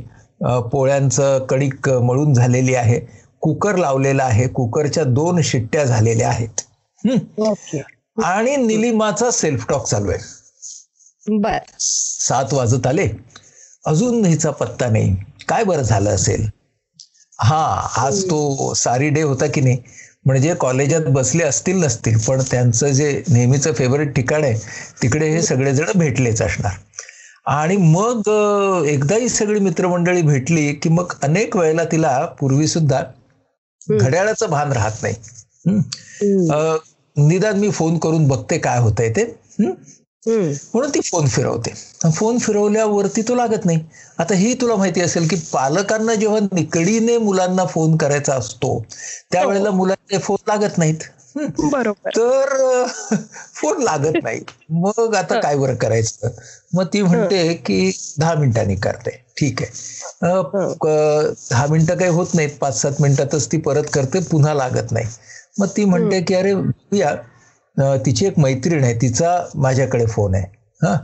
पोळ्यांचं 0.71 1.45
कणिक 1.49 1.89
मळून 1.89 2.33
झालेली 2.33 2.75
आहे. 2.75 2.99
कुकर 3.41 3.75
लावलेला 3.75 4.23
आहे. 4.23 4.47
कुकरच्या 4.47 5.03
दोन 5.03 5.41
शिट्ट्या 5.41 5.83
झालेल्या 5.85 6.29
आहेत. 6.29 6.61
आणि 8.23 8.55
निलिमाचा 8.55 9.31
सेल्फ 9.31 9.65
टॉक 9.69 9.87
चालू 9.87 10.11
आहे. 10.11 10.19
बर. 11.37 11.57
सात 11.79 12.53
वाजत 12.53 12.87
आले. 12.87 13.07
अजून 13.85 14.25
हिचा 14.25 14.51
पत्ता 14.51 14.89
नाही. 14.89 15.15
काय 15.47 15.63
बरं 15.63 15.81
झालं 15.81 16.09
असेल? 16.09 16.49
हा 17.39 17.89
आज 17.97 18.23
तो 18.23 18.73
सारी 18.73 19.09
डे 19.09 19.21
होता 19.21 19.45
की 19.47 19.61
नाही? 19.61 19.77
म्हणजे 20.25 20.53
कॉलेजात 20.53 21.01
बसले 21.01 21.43
असतील 21.43 21.83
नसतील 21.83 22.17
पण 22.17 22.41
त्यांचं 22.51 22.87
जे 22.87 23.23
नेहमीचं 23.29 23.73
फेवरेट 23.73 24.13
ठिकाण 24.15 24.43
आहे 24.43 24.59
तिकडे 25.01 25.29
हे 25.29 25.41
सगळेजण 25.41 25.85
भेटलेच 25.95 26.41
असणार. 26.41 26.71
आणि 27.45 27.77
मग 27.77 28.21
एकदा 28.87 29.15
ही 29.15 29.29
सगळी 29.29 29.59
मित्रमंडळी 29.59 30.21
भेटली 30.21 30.73
की 30.73 30.89
मग 30.89 31.13
अनेक 31.21 31.55
वेळेला 31.55 31.83
तिला 31.83 32.25
पूर्वी 32.25 32.67
सुद्धा 32.67 33.03
घड्याळाचं 33.89 34.49
भान 34.49 34.71
राहत 34.71 34.91
नाही. 35.01 35.15
निदान 37.27 37.59
मी 37.59 37.69
फोन 37.71 37.97
करून 37.97 38.27
बघते 38.27 38.57
काय 38.57 38.79
होतंय 38.79 39.09
ते 39.09 39.21
हं? 39.59 39.71
हम्म. 40.27 40.51
म्हणून 40.73 40.89
ती 40.89 40.99
फोन 41.01 41.27
फिरवते. 41.27 41.73
फोन 42.15 42.37
फिरवल्यावरती 42.37 43.21
तो 43.21 43.35
लागत 43.35 43.65
नाही. 43.65 43.79
आता 44.17 44.35
ही 44.35 44.53
तुला 44.53 44.75
माहिती 44.75 45.01
असेल 45.01 45.27
की 45.27 45.35
पालकांना 45.35 46.15
जेव्हा 46.15 46.39
निकडीने 46.39 47.17
मुलांना 47.17 47.65
फोन 47.65 47.97
करायचा 47.97 48.35
असतो 48.35 48.85
त्यावेळेला 49.31 49.71
मुलांचे 49.71 50.17
फोन 50.17 50.37
लागत 50.47 50.77
नाहीत. 50.77 50.95
हं. 51.37 51.69
बरोबर. 51.71 52.09
तर 52.09 52.85
फोन 53.55 53.81
लागत 53.83 54.17
नाही. 54.23 54.41
मग 54.69 55.15
आता 55.15 55.39
काय 55.39 55.55
बरं 55.55 55.75
करायचं? 55.75 56.27
मग 56.73 56.83
ती 56.93 57.01
म्हणते 57.01 57.53
की 57.53 57.91
दहा 58.19 58.33
मिनिटांनी 58.33 58.75
करते. 58.75 59.09
ठीक 59.09 59.61
आहे. 59.61 59.71
दहा 61.51 61.65
मिनिटं 61.69 61.95
काही 61.95 62.11
होत 62.11 62.27
नाहीत. 62.33 62.49
पाच 62.61 62.81
सात 62.81 62.91
मिनिटातच 62.99 63.51
ती 63.51 63.57
परत 63.57 63.83
करते. 63.93 64.19
पुन्हा 64.19 64.53
लागत 64.53 64.91
नाही. 64.91 65.05
मग 65.59 65.67
ती 65.67 65.85
म्हणते 65.85 66.21
की 66.21 66.33
अरे 66.33 66.53
तिची 68.05 68.25
एक 68.25 68.39
मैत्रीण 68.39 68.83
आहे 68.83 68.93
तिचा 69.01 69.37
माझ्याकडे 69.55 70.05
फोन 70.05 70.35
आहे. 70.35 70.43
हा? 70.81 70.95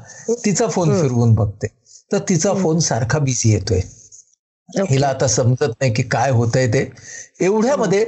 तिचा 0.45 0.67
फोन 0.67 0.91
फिरवून 1.01 1.33
बघते. 1.35 1.67
तर 2.11 2.19
तिचा 2.19 2.53
फोन 2.53 2.79
सारखा 2.79 3.19
बिझी 3.19 3.51
येतोय. 3.51 3.79
हिला 4.89 5.07
आता 5.07 5.27
समजत 5.27 5.71
नाही 5.81 5.93
की 5.93 6.03
काय 6.03 6.31
होतंय 6.31 6.67
ते. 6.67 6.89
एवढ्यामध्ये 7.39 8.03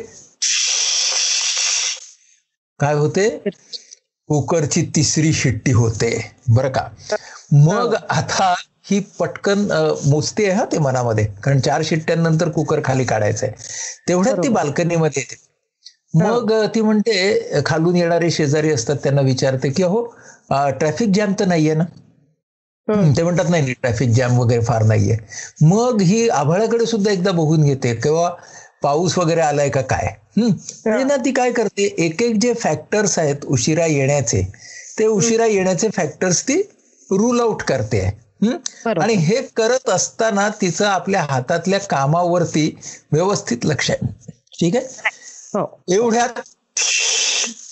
काय 2.79 2.93
होते? 2.93 3.29
कुकरची 4.29 4.81
तिसरी 4.95 5.33
शिट्टी 5.33 5.71
होते. 5.71 6.09
बरं 6.49 6.69
का? 6.69 6.87
मग 7.53 7.95
आता 8.09 8.53
ही 8.89 8.99
पटकन 9.19 9.67
मोजती 10.05 10.45
आहे 10.45 10.53
हा 10.53 10.65
ते 10.65 10.77
मनामध्ये. 10.77 11.25
कारण 11.43 11.59
चार 11.59 11.81
शिट्ट्यांनंतर 11.85 12.49
कुकर 12.49 12.81
खाली 12.85 13.03
काढायचंय. 13.05 13.51
तेवढ्यात 14.07 14.43
ती 14.43 14.49
बाल्कनीमध्ये 14.49 15.21
येते. 15.21 15.45
मग 16.13 16.51
ती 16.75 16.81
म्हणते 16.81 17.61
खालून 17.65 17.95
येणारे 17.95 18.29
शेजारी 18.31 18.71
असतात 18.71 18.95
त्यांना 19.03 19.21
विचारते 19.21 19.69
की 19.69 19.83
अहो 19.83 20.03
ट्रॅफिक 20.79 21.09
जॅम 21.09 21.33
तर 21.39 21.45
नाहीये 21.45 21.73
ना? 21.75 21.83
ते 23.17 23.23
म्हणतात 23.23 23.49
नाही 23.49 23.73
ट्रॅफिक 23.73 24.09
जॅम 24.09 24.37
वगैरे 24.39 24.61
फार 24.65 24.83
नाहीये. 24.83 25.17
मग 25.61 26.01
ही 26.01 26.27
आभाळाकडे 26.29 26.85
सुद्धा 26.85 27.11
एकदा 27.11 27.31
बघून 27.31 27.63
घेते 27.63 27.93
किंवा 27.95 28.29
पाऊस 28.83 29.17
वगैरे 29.17 29.41
आलाय 29.41 29.69
का 29.69 29.81
काय? 29.81 30.07
म्हणजे 30.37 31.03
ना 31.03 31.15
ती 31.25 31.31
काय 31.31 31.51
करते 31.51 31.83
एक 31.97 32.21
एक 32.23 32.35
जे 32.35 32.53
फॅक्टर्स 32.53 33.17
आहेत 33.19 33.45
उशिरा 33.47 33.85
येण्याचे 33.85 34.41
ते 34.99 35.05
उशिरा 35.07 35.45
येण्याचे 35.45 35.87
फॅक्टर्स 35.95 36.41
ती 36.43 36.61
रूल 37.09 37.39
आउट 37.41 37.61
करते. 37.63 38.01
आणि 39.01 39.13
हे 39.15 39.41
करत 39.55 39.89
असताना 39.89 40.47
तिचं 40.61 40.85
आपल्या 40.85 41.21
हातातल्या 41.21 41.79
कामावरती 41.79 42.69
व्यवस्थित 43.11 43.65
लक्ष 43.65 43.89
आहे. 43.91 44.31
ठीक 44.59 44.75
आहे? 44.75 44.85
एवढ्यात 45.93 46.41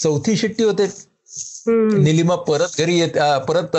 चौथी 0.01 0.35
शिट्टी 0.37 0.63
होते. 0.63 0.87
निलिमा 1.67 2.35
परत 2.47 2.77
घरी 2.79 2.97
येते 2.99 3.19
परत 3.47 3.75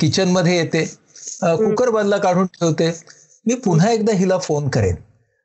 किचनमध्ये 0.00 0.56
येते. 0.56 0.84
कुकर 1.42 1.90
बदला 1.90 2.16
काढून 2.18 2.46
ठेवते. 2.54 2.90
मी 3.46 3.54
पुन्हा 3.64 3.90
एकदा 3.90 4.12
हिला 4.12 4.38
फोन 4.38 4.68
करेन. 4.68 4.94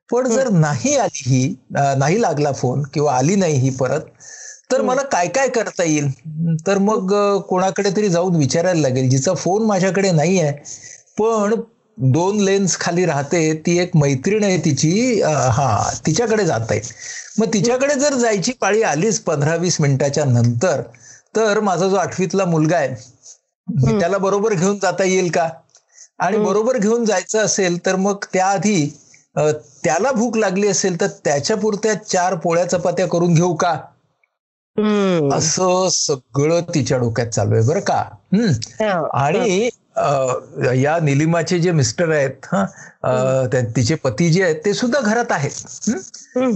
पण 0.10 0.28
जर 0.30 0.50
नाही 0.52 0.96
आली 0.98 1.22
ही 1.26 1.56
नाही 1.98 2.22
लागला 2.22 2.52
फोन 2.52 2.82
किंवा 2.94 3.14
आली 3.18 3.36
नाही 3.36 3.56
ही 3.60 3.70
परत 3.78 4.02
तर 4.72 4.82
मला 4.82 5.02
काय 5.12 5.28
काय 5.28 5.48
करता 5.48 5.84
येईल? 5.84 6.10
तर 6.68 6.78
मग 6.78 7.14
कोणाकडे 7.50 7.90
तरी 7.98 8.10
जाऊन 8.10 8.36
विचारायला 8.36 8.82
लागेल 8.82 9.10
जिचा 9.10 9.34
फोन 9.34 9.66
माझ्याकडे 9.66 10.12
नाही 10.12 10.40
आहे 10.40 10.52
पण 11.18 11.54
दोन 11.98 12.40
लेन्स 12.40 12.76
खाली 12.80 13.06
राहते 13.06 13.54
ती 13.66 13.78
एक 13.80 13.96
मैत्रीण 13.96 14.44
आहे 14.44 14.58
तिची 14.58 15.22
हा 15.24 15.90
तिच्याकडे 16.06 16.46
जात 16.46 16.72
आहे. 16.72 16.80
मग 17.40 17.54
तिच्याकडे 17.54 17.96
जर 17.96 18.14
जायची 18.14 18.52
पाळी 18.52 18.82
आलीच 18.84 19.20
पंधरा 19.20 19.56
वीस 19.56 19.80
मिनिटाच्या 19.82 20.26
नंतर 20.26 20.82
तर 21.36 21.60
माझा 21.60 21.88
जो 21.88 21.96
आठवीतला 21.96 22.46
मुलगा 22.46 22.78
आहे 22.78 22.96
मी 23.68 24.00
त्याला 24.00 24.18
बरोबर 24.18 24.54
घेऊन 24.54 24.78
जाता 24.82 25.04
येईल 25.04 25.30
का? 25.32 25.50
आणि 26.20 26.38
बरोबर 26.38 26.78
घेऊन 26.78 27.06
जायचं 27.06 27.40
असेल 27.40 27.86
तर 27.86 27.96
मग 27.96 28.26
त्याआधी 28.34 28.86
त्याला 29.38 30.12
भूक 30.12 30.38
लागली 30.38 30.68
असेल 30.68 31.00
तर 31.02 31.08
त्याच्या 31.26 31.58
पुरत्या 31.58 31.94
चार 32.04 32.36
पोळ्या 32.36 32.66
चपात्या 32.70 33.08
करून 33.08 33.34
घेऊ 33.34 33.54
का. 33.56 33.74
असं 35.36 35.88
सगळं 35.92 36.62
तिच्या 36.76 36.98
डोक्यात 36.98 37.28
चालू 37.28 37.56
आहे 37.56 37.68
बरं 37.68 37.80
का? 37.80 38.04
हम्म. 38.34 38.52
हो. 38.82 39.06
आणि 39.14 39.70
या 40.76 40.98
निलिमाचे 41.02 41.60
जे 41.60 41.72
मिस्टर 41.72 42.12
आहेत 42.12 42.46
हा 42.46 42.66
तिचे 43.76 43.96
पती 43.96 44.30
जे 44.30 44.44
आहेत 44.44 44.56
ते 44.66 44.74
सुद्धा 44.74 45.00
घरात 45.00 45.32
आहेत. 45.32 45.90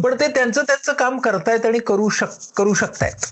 पण 0.01 0.13
ते 0.20 0.27
त्यांचं 0.27 0.62
त्यांचं 0.62 0.94
काम 0.94 1.20
करतायत 1.20 1.65
आणि 1.65 1.79
करू 1.79 2.10
शक 2.10 2.38
करू 2.58 2.74
शकतायत. 2.74 3.25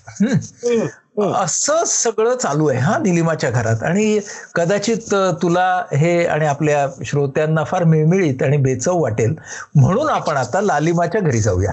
असं 1.34 1.84
सगळं 1.86 2.34
चालू 2.36 2.66
आहे 2.68 2.78
हा 2.78 2.96
निलिमाच्या 2.98 3.50
घरात. 3.50 3.82
आणि 3.82 4.18
कदाचित 4.54 5.14
तुला 5.42 5.66
हे 5.92 6.24
आणि 6.26 6.46
आपल्या 6.46 6.86
श्रोत्यांना 7.06 7.64
फार 7.64 7.84
मिळमिळीत 7.84 8.42
आणि 8.42 8.56
बेचव 8.56 8.98
वाटेल. 9.00 9.34
म्हणून 9.74 10.08
आपण 10.08 10.36
आता 10.36 10.60
लालिमाच्या 10.60 11.20
घरी 11.20 11.40
जाऊया. 11.40 11.72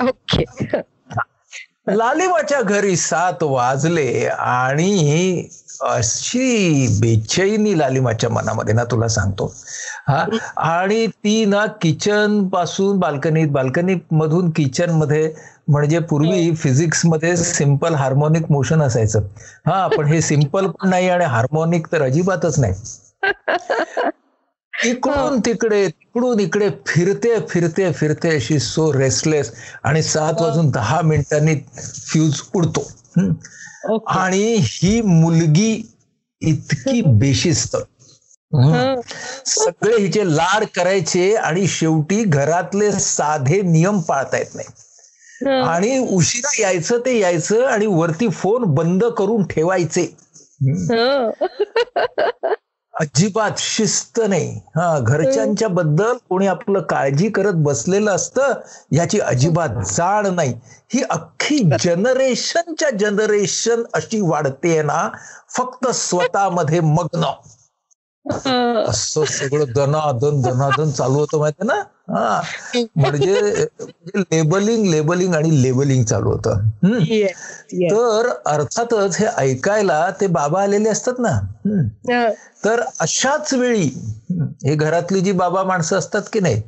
ओके. 0.00 0.44
लालिमाच्या 1.88 2.62
घरी 2.62 2.96
सात 2.96 3.42
वाजले 3.42 4.26
आणि 4.26 5.48
अशी 5.82 6.86
बेचैनी 7.00 7.78
लालिमाच्या 7.78 8.30
मनामध्ये 8.30 8.74
ना 8.74 8.84
तुला 8.84 9.08
सांगतो. 9.08 9.54
हा? 10.08 10.24
आणि 10.56 11.06
ती 11.06 11.44
ना 11.44 11.66
किचनपासून 11.66 12.98
बाल्कनीत 12.98 13.48
बाल्कनी 13.48 13.94
मधून 14.10 14.50
किचनमध्ये 14.50 15.32
म्हणजे 15.68 15.98
पूर्वी 15.98 16.54
फिजिक्समध्ये 16.54 17.36
सिंपल 17.36 17.94
हार्मोनिक 17.94 18.50
मोशन 18.50 18.82
असायचं. 18.82 19.20
हा 19.66 19.86
पण 19.86 20.04
हे 20.04 20.20
सिंपल 20.20 20.66
पण 20.66 20.88
नाही 20.88 21.08
आणि 21.08 21.24
हार्मोनिक 21.24 21.86
तर 21.92 22.02
अजिबातच 22.02 22.58
नाही. 22.58 22.74
इकडून 24.84 25.40
तिकडे 25.40 25.88
तिकडून 25.88 26.40
इकडे 26.40 26.70
फिरते 26.86 27.46
फिरते 27.48 27.92
फिरते 27.92 28.34
अशी 28.36 28.58
सो 28.58 28.92
रेस्टलेस 28.92 29.52
आणि 29.84 30.02
सात 30.02 30.34
वाजून 30.40 30.70
दहा 30.70 31.00
मिनिटांनी 31.00 31.54
फ्यूज 32.06 32.40
उडतो. 32.54 32.92
हं. 33.20 33.32
आणि 34.06 34.56
ही 34.60 35.00
मुलगी 35.00 35.92
इतकी 36.40 37.02
बेशिस्त. 37.06 37.76
हं. 38.54 39.00
सगळे 39.46 40.00
हिचे 40.00 40.36
लाड 40.36 40.64
करायचे 40.76 41.34
आणि 41.34 41.66
शेवटी 41.66 42.24
घरातले 42.24 42.92
साधे 42.92 43.62
नियम 43.62 43.98
पाळता 43.98 44.38
येत 44.38 44.54
नाही 44.54 44.68
आणि 45.60 45.98
उशिरा 45.98 46.62
यायचं 46.62 46.98
ते 46.98 47.18
यायचं 47.18 47.64
आणि 47.64 47.86
वरती 47.86 48.28
फोन 48.28 48.64
बंद 48.64 49.04
करून 49.04 49.46
ठेवायचे. 49.46 50.16
हं. 50.62 51.30
अजिबात 52.98 53.58
शिस्त 53.58 54.20
नाही. 54.20 54.48
हा 54.76 54.98
घरच्यांच्या 54.98 55.68
बद्दल 55.68 56.16
कोणी 56.28 56.46
आपलं 56.46 56.80
काळजी 56.80 57.28
करत 57.28 57.54
बसलेलं 57.54 58.10
असतं 58.10 58.52
याची 58.92 59.20
अजिबात 59.20 59.82
जाण 59.92 60.26
नाही. 60.34 60.54
ही 60.94 61.02
अख्खी 61.10 61.58
जनरेशनच्या 61.80 62.90
जनरेशन 62.90 63.82
अशी 63.94 64.20
वाढते 64.20 64.82
ना 64.82 65.08
फक्त 65.50 65.86
स्वतःमध्ये 65.94 66.80
मग्न. 66.80 67.24
असं 68.90 69.24
सगळं 69.24 69.72
दनादन 69.74 70.40
दनादन 70.42 70.90
चालू 70.90 71.18
होतं 71.18 71.38
माहिती 71.38 71.66
ना? 71.66 71.82
हा. 72.10 72.40
म्हणजे 72.96 73.64
लेबलिंग 74.16 74.86
लेबलिंग 74.86 75.34
आणि 75.34 75.62
लेबलिंग 75.62 76.04
चालू 76.04 76.30
होतं. 76.30 76.58
तर 77.90 78.28
अर्थातच 78.46 79.16
हे 79.16 79.26
ऐकायला 79.36 80.10
ते 80.20 80.26
बाबा 80.26 80.62
आलेले 80.62 80.88
असतात 80.88 81.12
ना. 81.18 81.40
तर 82.64 82.80
अशाच 83.00 83.54
वेळी 83.54 83.90
हे 84.40 84.74
घरातली 84.74 85.20
जी 85.20 85.32
बाबा 85.32 85.62
माणसं 85.62 85.98
असतात 85.98 86.22
की 86.32 86.40
नाही 86.40 86.62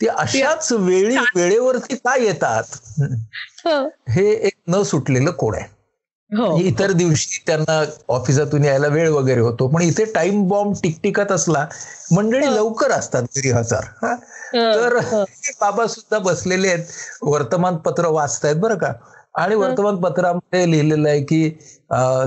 ती 0.00 0.06
अशाच 0.06 0.72
वेळी 0.72 1.16
वेळेवरती 1.36 1.96
का 1.96 2.16
येतात? 2.16 2.62
हम्म. 2.98 3.88
हे 4.08 4.30
एक 4.30 4.52
न 4.68 4.82
सुटलेलं 4.82 5.30
कोड 5.30 5.54
आहे. 5.54 5.64
हो 5.64 5.71
इतर 6.60 6.92
दिवशी 6.92 7.42
त्यांना 7.46 7.84
ऑफिसातून 8.08 8.64
यायला 8.64 8.86
वेळ 8.86 9.08
वगैरे 9.10 9.40
होतो. 9.40 9.68
पण 9.68 9.82
इथे 9.82 10.04
टाइम 10.04 10.48
बॉम्ब 10.48 10.74
टिकटिकत 10.82 11.32
असला 11.32 11.66
मंडळी 12.12 12.46
लवकर 12.46 12.90
असतात 12.90 13.22
घरी 13.22 13.50
हजर. 13.50 13.80
हा? 14.02 14.14
तर 14.54 14.96
हे. 14.96 15.50
बाबा 15.60 15.86
सुद्धा 15.86 16.18
बसलेले 16.18 16.68
आहेत. 16.68 16.84
वर्तमानपत्र 17.22 18.06
वाचतायत 18.06 18.56
बरं 18.56 18.74
का. 18.74 18.92
आणि 19.34 19.54
वर्तमानपत्रामध्ये 19.54 20.70
लिहिलेलं 20.70 21.08
आहे 21.08 21.22
की 21.22 21.50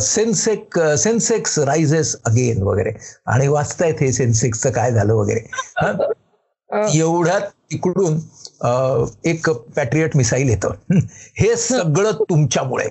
सेन्सेक 0.01 0.79
सेन्सेक्स 0.79 1.59
रायझेस 1.59 2.15
अगेन 2.25 2.63
वगैरे. 2.63 2.91
आणि 3.25 3.47
वाचतायत 3.47 3.93
हे 4.01 4.11
सेन्सेक्सचं 4.11 4.71
काय 4.71 4.91
झालं 4.91 5.13
वगैरे. 5.13 5.39
हा? 5.53 5.91
एवढ्यात 6.93 7.41
तिकडून 7.41 8.19
एक 9.25 9.49
पॅट्रियट 9.49 10.17
मिसाईल 10.17 10.49
येतं. 10.49 10.69
हं. 10.69 10.99
हे. 11.37 11.55
सगळं 11.55 12.11
तुमच्यामुळे. 12.11 12.85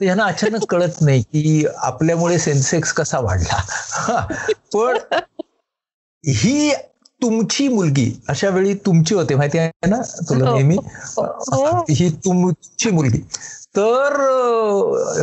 तर 0.00 0.04
यांना 0.04 0.24
अचानक 0.24 0.64
कळत 0.68 1.00
नाही 1.00 1.22
की 1.22 1.64
आपल्यामुळे 1.76 2.38
सेन्सेक्स 2.38 2.92
कसा 2.92 3.18
वाढला. 3.20 3.60
पण 4.74 4.98
ही 6.24 6.72
तुमची 7.22 7.68
मुलगी 7.68 8.12
अशा 8.28 8.48
वेळी 8.48 8.74
तुमची 8.74 9.14
होते 9.14 9.34
माहिती 9.34 9.58
आहे 9.58 9.88
ना 9.88 9.96
तुला 10.28 10.48
हो. 10.48 10.56
नेहमी 10.56 10.76
हो. 11.18 11.84
ही 11.90 12.08
तुमची 12.24 12.90
मुलगी 12.90 13.18
तर 13.76 14.16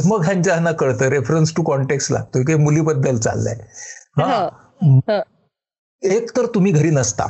मग 0.05 0.23
ह्यांच्या 0.25 0.53
ह्यांना 0.53 0.71
कळतं 0.71 1.05
रेफरन्स 1.05 1.53
टू 1.55 1.63
कॉन्टेक्स्ट 1.63 2.11
लागतोय 2.11 2.43
की 2.43 2.55
मुलीबद्दल 2.55 3.17
चाललंय 3.17 3.55
हा. 4.17 5.21
एक 6.03 6.35
तर 6.37 6.45
तुम्ही 6.45 6.71
घरी 6.71 6.89
नसता 6.89 7.27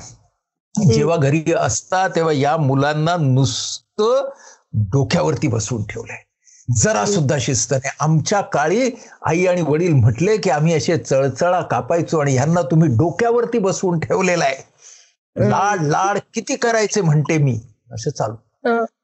जेव्हा 0.76 1.18
घरी 1.18 1.54
असता 1.54 2.08
तेव्हा 2.08 2.34
या 2.34 2.58
मुलांना 2.58 3.16
नुसतं 3.18 4.30
डोक्यावरती 4.74 5.48
बसवून 5.48 5.84
ठेवलंय 5.84 6.25
जरा 6.68 7.06
सुद्धा 7.06 7.38
शिस्त 7.40 7.74
नाही. 7.74 7.90
आमच्या 8.00 8.42
काळी 8.42 8.90
आई 9.26 9.46
आणि 9.46 9.62
वडील 9.62 9.94
म्हटले 9.94 10.38
की 10.38 10.50
आम्ही 10.50 10.74
असे 10.74 10.98
चळचळा 10.98 11.62
कापायचो 11.62 12.20
आणि 12.20 12.34
ह्यांना 12.34 12.62
तुम्ही 12.62 12.90
डोक्यावरती 12.90 13.60
बसवून 13.60 14.00
ठेवलेला 14.00 14.46
आहे. 14.46 15.50
लाड 15.50 15.82
लाड 15.82 16.18
किती 16.34 16.56
करायचे 16.56 17.02
म्हणते 17.02 17.38
मी. 17.38 17.60
असं 17.94 18.10
चालू. 18.10 18.36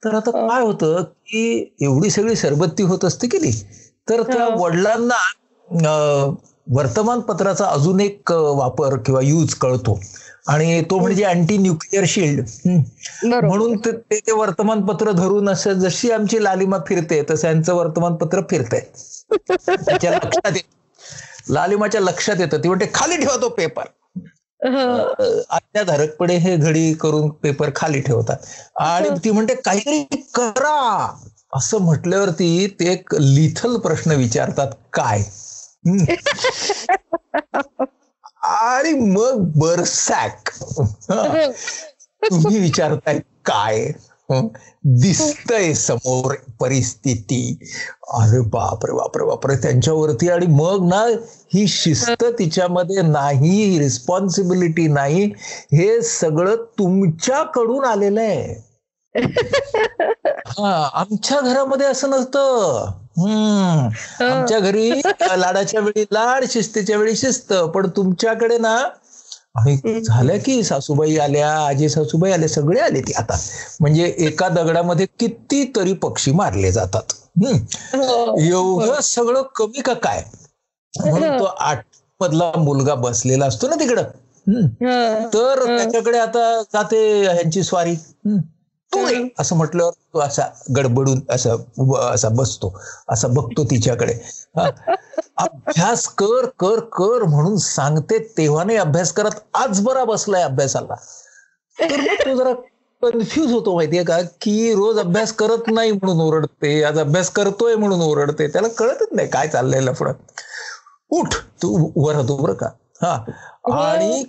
तर 0.05 0.15
आता 0.15 0.31
काय 0.31 0.61
होतं 0.61 1.03
की 1.03 1.75
एवढी 1.81 2.09
सगळी 2.09 2.35
सरबत्ती 2.35 2.83
होत 2.83 3.05
असते 3.05 3.27
की 3.27 3.37
नाही? 3.37 3.61
तर 4.09 4.21
त्या 4.23 4.47
वडिलांना 4.55 5.17
वर्तमानपत्राचा 6.75 7.65
अजून 7.65 7.99
एक 7.99 8.31
वापर 8.31 8.97
किंवा 8.97 9.21
यूज 9.21 9.53
कळतो. 9.53 9.99
आणि 10.47 10.81
तो 10.81 10.99
म्हणजे 10.99 11.23
अँटी 11.23 11.57
न्यूक्लिअर 11.57 12.05
शिल्ड 12.07 12.41
म्हणून 13.25 13.77
ते 13.77 14.19
ते 14.19 14.31
वर्तमानपत्र 14.31 15.11
धरून 15.11 15.49
असं 15.49 15.73
जशी 15.73 16.11
आमची 16.11 16.43
लालिमा 16.43 16.77
फिरते 16.87 17.23
तसं 17.29 17.47
यांचं 17.47 17.73
वर्तमानपत्र 17.73 18.41
फिरतंय. 18.49 18.81
त्याच्या 19.31 20.11
लक्षात 20.11 20.51
येत. 20.55 20.63
लालिमाच्या 21.49 22.01
लक्षात 22.01 22.35
येतं. 22.39 22.57
ती 22.57 22.67
म्हणते 22.67 22.89
खाली 22.93 23.17
ठेवा 23.17 23.41
तो 23.41 23.49
पेपर 23.49 23.83
आज्ञाधारकपणे 25.49 26.37
हे 26.37 26.55
घडी 26.55 26.93
करून 26.93 27.29
पेपर 27.29 27.69
खाली 27.75 28.01
ठेवतात. 28.01 28.37
आणि 28.75 29.09
ती 29.23 29.31
म्हणते 29.31 29.55
काहीतरी 29.55 30.03
करा. 30.33 31.17
असं 31.53 31.77
म्हटल्यावरती 31.77 32.77
ते 32.79 32.91
एक 32.91 33.15
लिथल 33.15 33.77
प्रश्न 33.77 34.11
विचारतात 34.11 34.67
काय. 34.93 35.23
आणि 38.43 38.93
मग 38.93 39.43
बरसॅक. 39.57 40.49
तुम्ही 42.23 42.59
विचारताय 42.59 43.19
काय? 43.45 43.91
दिसतंय 44.85 45.73
समोर 45.73 46.35
परिस्थिती. 46.59 47.59
अरे 48.13 48.39
बापरे 48.39 48.93
बापरे 48.93 49.25
बापरे. 49.25 49.55
त्यांच्यावरती 49.55 50.29
आणि 50.29 50.45
मग 50.45 50.87
ना 50.89 51.03
ही 51.53 51.67
शिस्त 51.67 52.23
तिच्यामध्ये 52.39 53.01
नाही 53.01 53.79
रिस्पॉन्सिबिलिटी 53.79 54.87
नाही. 54.87 55.25
हे 55.73 56.01
सगळं 56.01 56.55
तुमच्याकडून 56.79 57.85
आलेलं 57.85 58.21
आहे 58.21 58.69
हा 60.47 60.89
आमच्या 60.93 61.39
घरामध्ये 61.41 61.87
असं 61.87 62.09
नसतं 62.09 62.91
आमच्या 63.17 64.59
घरी 64.59 64.89
लाडाच्या 65.35 65.79
वेळी 65.81 66.03
लाड 66.11 66.45
शिस्तीच्या 66.49 66.97
वेळी 66.97 67.15
शिस्त. 67.15 67.53
पण 67.53 67.87
तुमच्याकडे 67.89 68.57
ना 68.57 68.75
आणि 69.55 70.01
झालं 70.01 70.37
की 70.45 70.63
सासूबाई 70.63 71.17
आल्या 71.17 71.51
आजी 71.67 71.89
सासूबाई 71.89 72.31
आल्या 72.31 72.49
सगळे 72.49 72.79
आले 72.79 73.01
ती 73.01 73.13
आता. 73.13 73.37
म्हणजे 73.79 74.15
एका 74.17 74.47
दगडामध्ये 74.49 75.05
कितीतरी 75.19 75.93
पक्षी 75.93 76.31
मारले 76.31 76.71
जातात. 76.71 77.13
हम्म. 77.45 78.41
एवढं 78.41 79.01
सगळं 79.01 79.41
कमी 79.55 79.81
का 79.81 79.93
काय? 79.93 80.23
म्हणून 81.05 81.39
तो 81.39 81.43
आठ 81.43 81.85
मधला 82.19 82.51
मुलगा 82.57 82.95
बसलेला 82.95 83.45
असतो 83.45 83.67
ना 83.67 83.75
तिकडं. 83.75 84.03
तर 85.33 85.77
त्याच्याकडे 85.77 86.17
आता 86.17 86.61
जाते 86.61 87.21
ह्यांची 87.21 87.63
स्वारी. 87.63 87.95
असं 89.39 89.55
म्हटल्यावर 89.55 89.91
तो 90.13 90.19
असा 90.19 90.43
गडबडून 90.75 91.21
असा 91.29 91.53
उभा 91.77 91.99
असा 92.11 92.29
बसतो 92.29 92.73
असा 93.09 93.27
बघतो 93.27 93.63
तिच्याकडे. 93.63 94.13
हा. 94.57 94.69
अभ्यास 95.37 96.07
कर 96.07 96.45
कर 96.59 96.79
कर 96.79 97.23
म्हणून 97.23 97.57
सांगते 97.57 98.19
तेव्हा 98.37 98.63
नाही 98.63 98.77
अभ्यास 98.77 99.11
करत 99.11 99.39
आज 99.53 99.81
बरा 99.81 100.03
बसलाय 100.03 100.43
अभ्यासाला. 100.43 100.95
तर 101.77 102.05
तो 102.25 102.35
जरा 102.35 102.53
कन्फ्युज 103.01 103.51
होतो 103.51 103.75
माहितीये 103.75 104.03
का? 104.03 104.21
की 104.21 104.73
रोज 104.73 104.99
अभ्यास 104.99 105.31
करत 105.33 105.67
नाही 105.67 105.91
म्हणून 105.91 106.19
ओरडते 106.21 106.83
आज 106.83 106.99
अभ्यास 106.99 107.29
करतोय 107.29 107.75
म्हणून 107.75 108.01
ओरडते. 108.01 108.47
त्याला 108.47 108.67
कळतच 108.67 109.07
नाही 109.11 109.27
काय 109.27 109.47
चाललंय 109.47 109.81
लफडं. 109.81 110.13
उठ 111.11 111.35
तू 111.61 111.91
वर 111.95 112.15
होतो 112.15 112.35
बरं 112.37 112.53
का. 112.53 112.67
हा. 113.01 113.13
आणि 113.73 114.23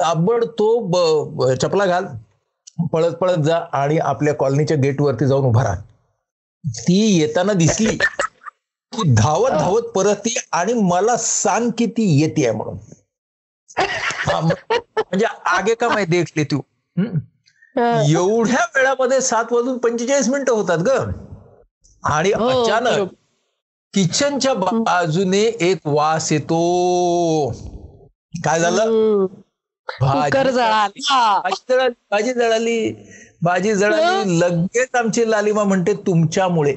ताबडतोब 0.00 0.96
चपला 1.62 1.86
घाल. 1.86 2.04
पळत 2.78 3.12
पळत 3.12 3.38
जा 3.38 3.58
आणि 3.72 3.98
आपल्या 3.98 4.34
कॉलनीच्या 4.34 4.76
गेटवरती 4.76 5.26
जाऊन 5.26 5.44
उभा 5.44 5.62
राहा. 5.62 5.76
ती 6.64 6.98
येताना 7.18 7.52
दिसली 7.52 7.96
की 8.92 9.14
धावत 9.14 9.50
धावत 9.50 9.82
परत 9.82 10.26
ये 10.26 10.40
आणि 10.52 10.72
मला 10.72 11.16
सांग 11.16 11.70
की 11.78 11.86
ती 11.86 12.04
येते 12.20 12.50
म्हणून. 12.50 12.76
म्हणजे 14.28 15.26
आगे 15.44 15.74
का 15.74 15.88
माहिती 15.88 16.10
देखले 16.10 16.44
तू. 16.44 16.60
एवढ्या 17.76 18.64
वेळामध्ये 18.76 19.20
सात 19.20 19.52
वाजून 19.52 19.78
पंचेचाळीस 19.78 20.28
मिनिटं 20.28 20.52
होतात 20.52 20.78
ग. 20.78 21.10
आणि 22.04 22.32
हो, 22.32 22.48
अचानक. 22.48 23.08
किचनच्या 23.94 24.54
बाजूने 24.54 25.42
एक 25.60 25.78
वास 25.84 26.32
येतो. 26.32 26.58
काय 28.44 28.60
झालं? 28.60 29.26
कुकर 29.88 30.50
जळाला. 30.50 31.40
भाजी 32.10 32.32
जळाली 32.32 32.92
भाजी 33.42 33.74
जळाली. 33.74 34.38
लगेच 34.40 34.94
आमची 34.94 35.30
लालिमा 35.30 35.64
म्हणते 35.64 35.92
तुमच्यामुळे. 36.06 36.74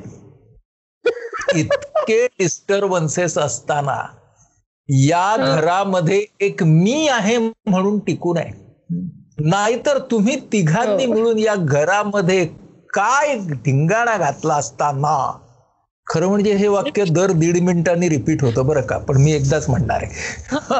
इतके 1.55 2.25
डिस्टर्बन्सेस 2.39 3.37
असताना 3.37 3.97
या 4.89 5.35
घरामध्ये 5.37 6.23
एक 6.41 6.63
मी 6.63 7.07
आहे 7.07 7.37
म्हणून 7.37 7.99
टिकून 7.99 8.37
आहे 8.37 8.51
नाहीतर 9.49 9.97
तुम्ही 10.11 10.35
तिघांनी 10.53 11.05
मिळून 11.05 11.37
या 11.39 11.55
घरामध्ये 11.55 12.45
काय 12.93 13.35
धिंगाणा 13.65 14.15
घातला 14.17 14.55
असताना. 14.55 15.17
खरं 16.07 16.27
म्हणजे 16.27 16.53
हे 16.53 16.67
वाक्य 16.67 17.03
दर 17.09 17.31
दीड 17.31 17.57
मिनिटांनी 17.63 18.09
रिपीट 18.09 18.43
होतं 18.43 18.65
बरं 18.67 18.81
का 18.81 18.97
पण 18.97 19.17
मी 19.17 19.31
एकदाच 19.31 19.69
म्हणणार 19.69 20.03
आहे. 20.03 20.79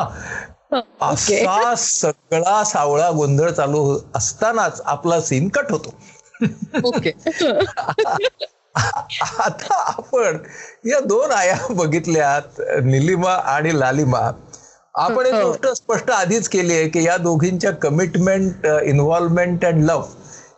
असा 1.02 1.74
सगळा 1.78 2.64
सावळा 2.64 3.10
गोंधळ 3.12 3.50
चालू 3.52 3.98
असतानाच 4.16 4.82
आपला 4.86 5.20
सीन 5.22 5.48
कट 5.50 5.72
होतो. 5.72 5.94
ओके 6.84 7.12
आता 9.40 9.76
आपण 9.78 10.38
या 10.86 11.00
दोन 11.00 11.32
आया 11.32 11.56
बघितल्यात 11.70 12.62
निलिमा 12.84 13.34
आणि 13.54 13.80
लालिमा. 13.80 14.30
आपण 14.96 15.26
एक 15.26 15.34
गोष्ट 15.36 15.66
स्पष्ट 15.68 16.10
आधीच 16.12 16.48
केली 16.50 16.74
आहे 16.74 16.88
की 16.90 17.04
या 17.04 17.18
दोघींच्या 17.18 17.72
कमिटमेंट 17.82 18.66
इन्व्हॉल्वमेंट 18.84 19.66
अँड 19.66 19.84
लव्ह 19.84 20.06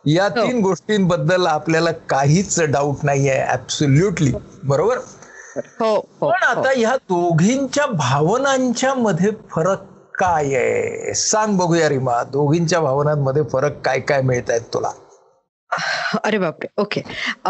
या 0.08 0.28
तीन 0.30 0.60
गोष्टींबद्दल 0.62 1.46
आपल्याला 1.48 1.92
काहीच 2.10 2.60
डाऊट 2.62 3.04
नाही 3.04 3.30
आहे 3.30 3.52
ऍब्सोल्युटली 3.54 4.32
बरोबर? 4.64 4.98
हो 5.80 5.94
हो 6.22 6.30
पण 6.30 6.44
आता 6.44 6.70
ह्या 6.76 6.96
दोघींच्या 7.10 7.86
भावनांच्या 7.88 8.94
मध्ये 8.94 9.32
फरक 9.52 9.84
काय 10.16 10.56
आहे? 10.56 11.14
सांग 11.14 11.58
बघूया 11.58 11.90
रिमा 11.90 12.24
दोघींच्या 12.24 12.80
भावनांमध्ये 12.80 13.44
फरक 13.44 13.80
काय 13.86 14.00
काय 14.00 14.22
मिळत 14.22 14.50
आहेत 14.50 14.62
तुला? 14.74 14.92
अरे 16.24 16.38
बापरे 16.38 16.68
ओके. 16.78 17.02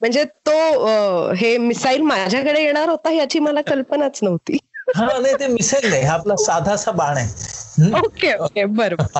म्हणजे 0.00 0.24
तो 0.24 1.32
हे 1.32 1.56
मिसाईल 1.58 2.00
माझ्याकडे 2.00 2.62
येणार 2.62 2.88
होता 2.88 3.10
याची 3.10 3.38
मला 3.38 3.60
कल्पनाच 3.60 4.18
नव्हती. 4.22 4.58
हा 4.96 5.18
नाही 5.18 5.34
ते 5.34 5.46
मिसेल 5.46 5.90
नाही 5.90 6.02
हा 6.02 6.14
आपला 6.14 6.36
साधासा 6.36 6.90
बाण 6.90 7.16
आहे? 7.16 7.90
ओके 7.98 8.34
ओके 8.36 8.64
बरोबर. 8.64 9.18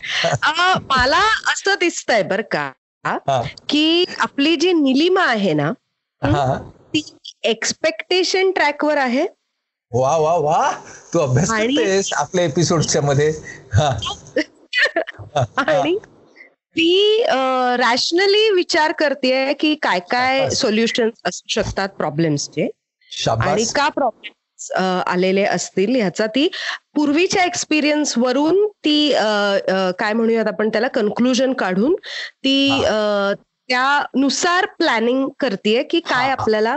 मला 0.81 1.21
असं 1.53 1.75
दिसतंय 1.81 2.23
बर 2.23 2.41
का 2.41 2.71
की 3.69 4.05
आपली 4.19 4.57
जी 4.57 4.73
निलिमा 4.73 5.25
आहे 5.25 5.53
ना 5.53 5.73
हा. 6.23 6.59
ती 6.95 7.03
एक्सपेक्टेशन 7.43 8.51
ट्रॅकवर 8.51 8.97
आहे. 8.97 9.27
वा 9.93 10.17
वा 10.17 10.35
वा. 10.37 10.71
तू 11.13 11.19
अभ्यास 11.19 11.51
करतेस 11.51 12.13
आपल्या 12.13 12.45
एपिसोडच्या 12.45 13.03
मध्ये. 13.03 13.33
आणि 15.59 15.97
ती 16.77 17.23
रॅशनली 17.79 18.49
विचार 18.51 18.93
करते 18.93 19.53
की 19.61 19.75
काय 19.83 19.99
काय. 20.11 20.49
सोल्युशन 20.51 21.11
असू 21.25 21.49
शकतात 21.51 21.89
प्रॉब्लेम्सचे 21.89 22.69
आणि 23.43 23.65
का 23.75 23.89
प्रॉब्लेम 23.89 24.33
आलेले 25.07 25.43
असतील 25.45 25.95
ह्याचा 25.97 26.27
ती 26.27 26.47
पूर्वीच्या 26.95 27.45
एक्सपिरियन्स 27.45 28.17
वरून 28.19 28.67
ती 28.85 29.13
काय 29.99 30.13
म्हणूयात 30.13 30.47
आपण 30.47 30.69
त्याला 30.69 30.89
कन्क्लुजन 30.89 31.53
काढून 31.53 31.95
ती 32.45 32.83
त्यानुसार 33.69 34.67
प्लॅनिंग 34.79 35.29
करते 35.41 35.83
की 35.83 36.01
काय. 36.01 36.31
आपल्याला 36.31 36.77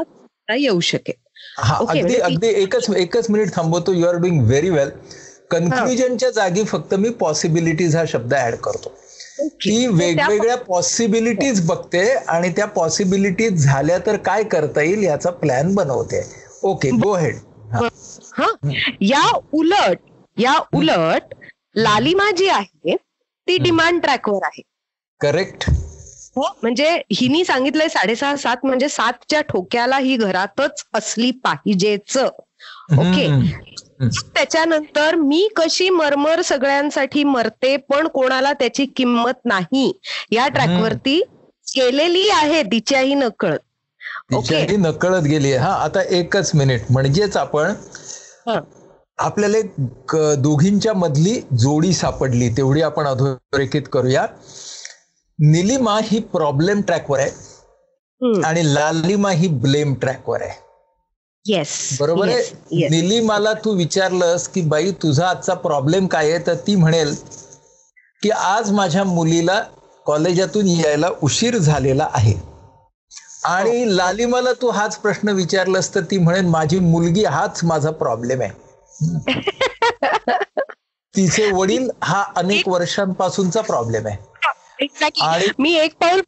येऊ 0.50 0.80
शकेल. 0.80 1.16
हा 1.60 1.76
अगदी 1.78 2.00
म्हणजे 2.02 2.18
अगदी 2.22 2.48
एकच 2.62 2.90
एकच 2.98 3.30
मिनिट 3.30 3.54
थांबवतो. 3.56 3.92
You 3.94 4.06
are 4.08 4.16
doing 4.18 4.42
very 4.48 4.70
well 4.70 4.90
कन्क्लुजनच्या 5.52 6.30
जागी 6.32 6.64
फक्त 6.64 6.94
मी 6.96 7.10
पॉसिबिलिटीज 7.20 7.96
हा 7.96 8.04
शब्द 8.08 8.34
ऍड 8.36 8.56
करतो. 8.58 8.90
ती 9.56 9.86
वेगवेगळ्या 9.88 10.56
पॉसिबिलिटीज 10.60 11.66
बघते 11.68 12.04
आणि 12.28 12.50
त्या 12.56 12.66
पॉसिबिलिटीज 12.70 13.66
झाल्या 13.66 13.98
तर 14.06 14.18
काय 14.26 14.44
करता 14.52 14.82
येईल 14.82 15.04
याचा 15.04 15.30
प्लॅन 15.42 15.74
बनवते. 15.76 16.22
ओके 16.64 16.90
गो 16.94 17.16
हेड 17.16 17.36
हा. 17.74 18.48
या 19.02 19.24
उलट 19.54 20.00
या 20.38 20.58
उलट 20.76 21.34
लालिमा 21.78 22.30
जी 22.38 22.48
आहे 22.50 22.96
ती 22.96 23.58
डिमांड 23.58 24.02
ट्रॅकवर 24.02 24.46
आहे. 24.46 24.62
करेक्ट 25.22 25.70
म्हणजे 26.36 26.90
हिनी 27.12 27.44
सांगितलंय 27.46 27.88
साडेसहा 27.90 28.36
सात 28.36 28.66
म्हणजे 28.66 28.90
सातच्या 28.90 29.42
ठोक्याला 29.42 29.98
ही 29.98 30.16
घरातच 30.18 30.84
असली 30.94 31.32
पाहिजेच. 31.44 32.18
ओके. 32.94 33.28
त्याच्यानंतर 34.36 35.16
मी 35.16 35.48
कशी 35.56 35.90
मरमर 35.90 36.42
सगळ्यांसाठी 36.42 37.24
मरते 37.26 37.76
पण 37.90 38.08
कोणाला 38.08 38.54
त्याची 38.54 38.86
किंमत 38.96 39.46
नाही 39.46 39.92
या 40.32 40.48
ट्रॅकवरती 40.48 41.20
गेलेली 41.68 42.28
आहे 42.34 42.62
तिच्याही 42.64 43.14
नकळत 43.16 43.60
ओके. 44.32 44.42
तिच्याही 44.42 44.76
नकळत 44.78 45.24
गेली 45.24 45.54
हा 45.54 45.74
आता 45.76 46.02
एकच 46.12 46.52
मिनिट. 46.56 46.82
म्हणजेच 46.90 47.38
आपण 47.38 47.74
हा. 48.48 48.60
आपल्याला 49.20 49.58
एक 49.58 50.16
दोघींच्या 50.40 50.94
मधली 50.94 51.40
जोडी 51.56 51.94
सापडली. 51.94 52.50
तेवढी 52.50 52.82
आपण 52.82 53.08
अधोरेखित 53.08 53.88
करूया. 53.92 54.26
निलिमा 55.40 56.00
ही 56.04 56.20
प्रॉब्लेम 56.20 56.82
ट्रॅकवर 56.82 57.20
आहे. 57.20 57.30
आणि 58.44 58.74
लालिमा 58.74 59.32
ही 59.32 59.48
ब्लेम 59.48 59.94
ट्रॅकवर 59.94 60.42
आहे. 60.42 60.70
येस 61.46 61.98
बरोबर 62.00 62.28
आहे. 62.28 62.88
निलिमाला 62.90 63.54
तू 63.54 63.72
विचारलंस 63.72 64.48
की 64.48 64.62
बाई 64.62 64.92
तुझा 64.92 65.30
आजचा 65.30 65.54
प्रॉब्लेम 65.54 66.08
काय 66.08 66.32
आहे? 66.32 66.48
तर 66.48 66.54
ती 66.54 66.76
म्हणेल 66.76 67.16
की 68.24 68.30
आज 68.30 68.72
माझ्या 68.72 69.04
मुलीला 69.04 69.64
कॉलेजातून 70.06 70.68
यायला 70.68 71.10
उशीर 71.24 71.58
झालेला 71.58 72.10
आहे. 72.14 72.34
आणि 73.46 73.84
हो. 73.84 73.92
लालिमाला 73.92 74.54
तू 74.54 74.70
हाच 74.70 74.98
प्रश्न 74.98 75.30
विचारलास 75.30 75.96
तर 75.96 76.02
ती 76.02 76.18
म्हणेल 76.18 76.46
माझी 76.46 76.80
मुलगी 76.80 77.24
हाच 77.26 77.60
माझा 77.64 77.92
प्रॉब्लेम 77.92 78.42
आहे. 78.42 78.52
तिचे 81.16 81.52
वडील 81.52 81.90
हा 82.04 82.24
अनेक 82.36 82.68
वर्षांपासूनचा 82.68 83.62
प्रॉब्लेम 83.62 84.08
आहे. 84.08 84.18
मी 85.60 85.74
एक 85.76 85.94
पाऊल 86.00 86.22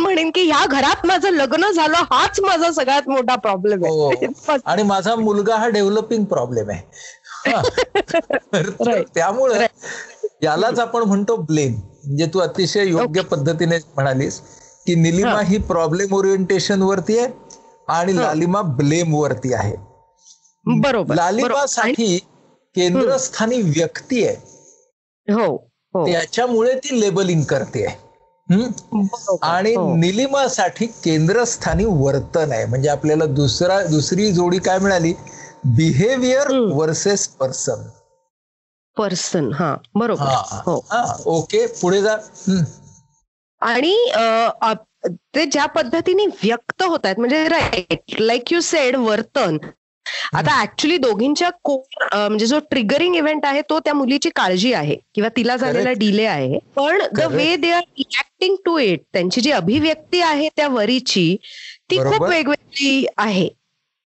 म्हणेन 0.00 0.30
की 0.30 0.42
ह्या 0.42 0.64
घरात 0.66 1.06
माझं 1.06 1.30
लग्न 1.30 1.70
झालं 1.70 1.96
हाच 2.10 2.40
माझा 2.40 2.70
सगळ्यात 2.72 3.08
मोठा 3.08 3.34
प्रॉब्लेम 3.36 3.84
हो. 3.84 4.08
आहे 4.48 4.58
आणि 4.64 4.82
माझा 4.82 5.14
मुलगा 5.14 5.56
हा 5.56 5.68
डेव्हलपिंग 5.68 6.24
प्रॉब्लेम 6.24 6.70
आहे. 6.70 6.82
हा. 7.46 7.62
त्यामुळे 9.14 9.66
यालाच 10.42 10.78
आपण 10.78 11.02
म्हणतो 11.02 11.36
ब्लेम 11.36 11.72
म्हणजे 11.72 12.26
तू 12.26 12.38
अतिशय 12.38 12.86
योग्य 12.86 13.20
पद्धतीने 13.20 13.76
म्हणालीस 13.76 14.40
की 14.86 14.94
निलिमा 14.94 15.30
हा. 15.30 15.40
ही 15.40 15.58
प्रॉब्लेम 15.58 16.14
ओरिएंटेशन 16.14 16.82
वरती 16.82 17.18
आहे 17.18 17.28
आणि 17.88 18.16
लालिमा 18.16 18.62
ब्लेम 18.62 19.14
वरती 19.14 19.52
आहे. 19.54 19.76
बरोबर 20.66 21.14
लालिमासाठी 21.14 22.18
केंद्रस्थानी 22.74 23.62
व्यक्ती 23.62 24.26
आहे. 24.26 24.36
हो 25.32 25.44
हो. 25.44 25.56
त्याच्यामुळे 25.96 26.74
ती 26.74 27.00
लेबलिंग 27.00 27.42
करते. 27.42 27.86
आणि 29.42 29.74
हो. 29.74 29.96
निलिमासाठी 29.96 30.86
केंद्रस्थानी 30.86 31.84
वर्तन 31.84 32.52
आहे. 32.52 32.64
म्हणजे 32.66 32.88
आपल्याला 32.88 33.24
दुसरा 33.26 33.82
दुसरी 33.82 34.30
जोडी 34.32 34.58
काय 34.58 34.78
मिळाली? 34.78 35.12
बिहेवियर. 35.64 36.46
वर्सेस 36.72 37.28
पर्सन 37.28 37.82
पर्सन 38.98 39.52
हा. 39.52 39.76
बरोबर. 39.94 40.24
हो. 40.66 40.84
ओके. 41.26 41.66
पुढे 41.66 42.02
जा. 42.02 42.16
आणि 43.60 43.94
ते 45.06 45.44
ज्या 45.44 45.66
पद्धतीने 45.66 46.26
व्यक्त 46.26 46.82
होत 46.82 46.98
आहेत 47.04 47.18
म्हणजे 47.18 47.48
राईट 47.48 48.20
लाईक 48.20 48.52
यू 48.52 48.60
सेड 48.60 48.96
वर्तन. 48.96 49.56
आता 50.32 50.60
ऍक्च्युली 50.62 50.96
दोघींच्या 50.96 51.50
कोर 51.64 52.16
म्हणजे 52.18 52.46
जो 52.46 52.58
ट्रिगरिंग 52.70 53.14
इव्हेंट 53.16 53.46
आहे 53.46 53.60
तो 53.70 53.78
त्या 53.78 53.94
मुलीची 53.94 54.30
काळजी 54.36 54.72
आहे 54.72 54.96
किंवा 55.14 55.28
तिला 55.36 55.56
झालेला. 55.56 55.92
डिले 55.92 56.24
आहे 56.26 56.58
पण 56.76 57.02
the. 57.12 57.20
Way 57.32 57.54
they 57.56 57.70
are 57.70 57.82
reacting 57.98 58.56
to 58.64 58.78
it 58.78 59.02
त्यांची 59.12 59.40
जी 59.40 59.50
अभिव्यक्ती 59.52 60.20
आहे 60.20 60.48
त्या 60.56 60.68
वरीची 60.68 61.36
ती 61.90 61.98
खूप. 61.98 62.22
वेगवेगळी 62.22 63.06
आहे 63.16 63.48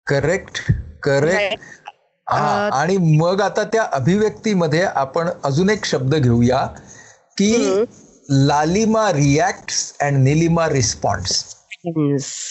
करेक्ट 0.07 0.61
करेक्ट 1.03 1.63
हा, 2.27 2.69
आणि 2.73 2.97
मग 3.17 3.41
आता 3.41 3.63
त्या 3.65 3.83
अभिव्यक्तीमध्ये 3.93 4.83
आपण 4.83 5.29
अजून 5.45 5.71
एक 5.71 5.85
शब्द 5.85 6.15
घेऊया 6.15 6.67
की. 7.39 7.85
लालिमा 8.31 9.11
रिॲक्ट 9.13 9.71
अँड 10.03 10.17
निलिमा 10.25 10.69
रिस्पॉन्स 10.69 11.43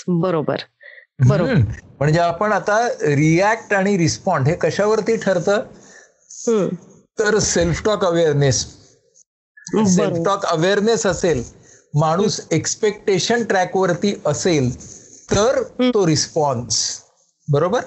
बरोबर 0.07 0.62
बरोबर. 1.27 1.62
म्हणजे 1.99 2.19
आपण 2.19 2.51
आता 2.51 2.88
रिॲक्ट 3.01 3.73
आणि 3.73 3.97
रिस्पॉन्ड 3.97 4.47
हे 4.47 4.55
कशावरती 4.55 5.15
ठरतं. 5.15 5.62
तर 7.19 7.38
self 7.39 7.83
talk 7.86 8.05
awareness 8.05 8.65
self 9.95 10.17
talk 10.25 10.45
awareness 10.45 11.05
असेल 11.05 11.43
माणूस 11.93 12.39
एक्सपेक्टेशन 12.51 13.43
ट्रॅकवरती 13.43 14.13
असेल 14.25 14.73
तर 15.31 15.62
तो 15.93 16.05
रिस्पॉन्स 16.07 16.77
बरोबर? 17.47 17.81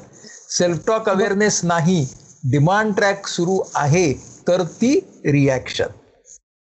सेल्फ 0.51 0.87
टॉक 0.87 1.09
अवेअरनेस 1.09 1.61
नाही 1.65 2.05
डिमांड 2.51 2.95
ट्रॅक 2.95 3.27
सुरू 3.27 3.59
आहे 3.75 4.13
तर 4.49 4.63
ती 4.63 4.95
रिॲक्शन 5.25 5.99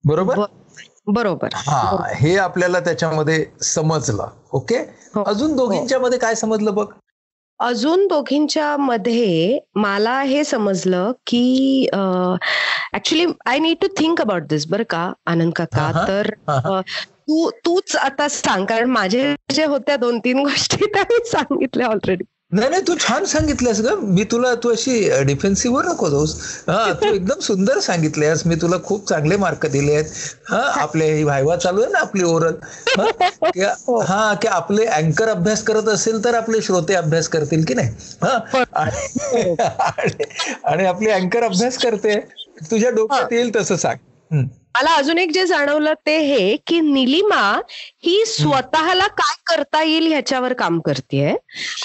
बरोबर? 0.05 0.41
बरोबर. 1.07 1.49
हा 1.55 2.07
हे 2.15 2.37
आपल्याला 2.39 2.81
त्याच्यामध्ये 2.81 3.45
समजलं. 3.63 4.27
ओके? 4.53 4.77
हो. 5.15 5.23
अजून 5.23 5.57
दोघींच्या 5.57 5.99
मध्ये 5.99 6.19
काय 6.19 6.35
समजलं 6.35 6.75
बघ? 6.75 6.87
अजून 7.61 8.07
दोघींच्या 8.07 8.77
मध्ये 8.77 9.59
मला 9.75 10.21
हे 10.23 10.45
समजलं 10.45 11.13
की 11.27 11.87
actually 12.95 13.27
I 13.47 13.59
need 13.59 13.77
to 13.81 13.87
think 13.99 14.21
about 14.21 14.43
this 14.43 14.67
बरं 14.67 14.83
का 14.91 15.13
आनंद 15.27 15.53
काका. 15.57 16.05
तर 16.09 16.31
तू 17.29 17.51
तूच 17.65 17.97
आता 17.97 18.29
सांग 18.29 18.65
कारण 18.67 18.91
माझे 18.91 19.35
जे 19.53 19.65
होत्या 19.65 19.97
दोन 19.97 20.19
तीन 20.19 20.39
गोष्टी 20.39 20.87
त्या 20.95 21.05
सांगितल्या 21.25 21.87
ऑलरेडी 21.87 22.25
नाही 22.53 22.69
नाही 22.71 22.83
तू 22.87 22.95
छान 23.01 23.25
सांगितलंस 23.25 23.81
ग. 23.81 23.93
मी 24.15 24.25
तुला 24.31 24.55
तू 24.63 24.69
अशी 24.71 24.95
डिफेन्सिव्ह 25.27 25.83
नको 25.83 26.09
जाऊस. 26.11 26.35
हा 26.69 26.93
तू 27.01 27.13
एकदम 27.15 27.41
सुंदर 27.41 27.79
सांगितलंयस. 27.81 28.43
मी 28.47 28.55
तुला 28.63 28.77
खूप 28.85 29.07
चांगले 29.09 29.37
मार्क 29.37 29.67
दिले 29.67 29.95
आहेत. 29.95 30.11
हा 30.51 30.61
आपले 30.83 31.11
ही 31.13 31.23
व्हायवा 31.25 31.57
चालू 31.57 31.83
आहे 31.83 31.93
ना 31.93 31.99
आपली 31.99 32.25
ओरल. 32.25 32.55
हा 34.09 34.35
की 34.43 34.49
आपले 34.49 34.85
अँकर 34.87 35.29
अभ्यास 35.29 35.63
करत 35.65 35.89
असेल 35.89 36.25
तर 36.25 36.35
आपले 36.35 36.61
श्रोते 36.63 36.95
अभ्यास 36.95 37.29
करतील 37.29 37.65
की 37.65 37.75
नाही? 37.75 37.89
हा 38.25 38.37
आणि 40.65 40.85
आपली 40.87 41.11
अँकर 41.11 41.43
अभ्यास 41.45 41.79
करते. 41.79 42.19
तुझ्या 42.71 42.91
डोक्यात 42.91 43.33
येईल 43.33 43.55
तसं 43.57 43.77
सांग. 43.77 43.97
मला 44.33 44.95
अजून 44.97 45.19
एक 45.19 45.31
जे 45.35 45.47
जाणवलं 45.47 45.95
ते 46.07 46.17
हे 46.19 46.57
की 46.67 46.81
निलिमा 46.81 47.41
ही 48.05 48.25
स्वतःला 48.27 49.07
काय 49.19 49.35
करता 49.47 49.83
येईल 49.83 50.07
ह्याच्यावर 50.07 50.53
काम 50.53 50.79
करते 50.81 51.27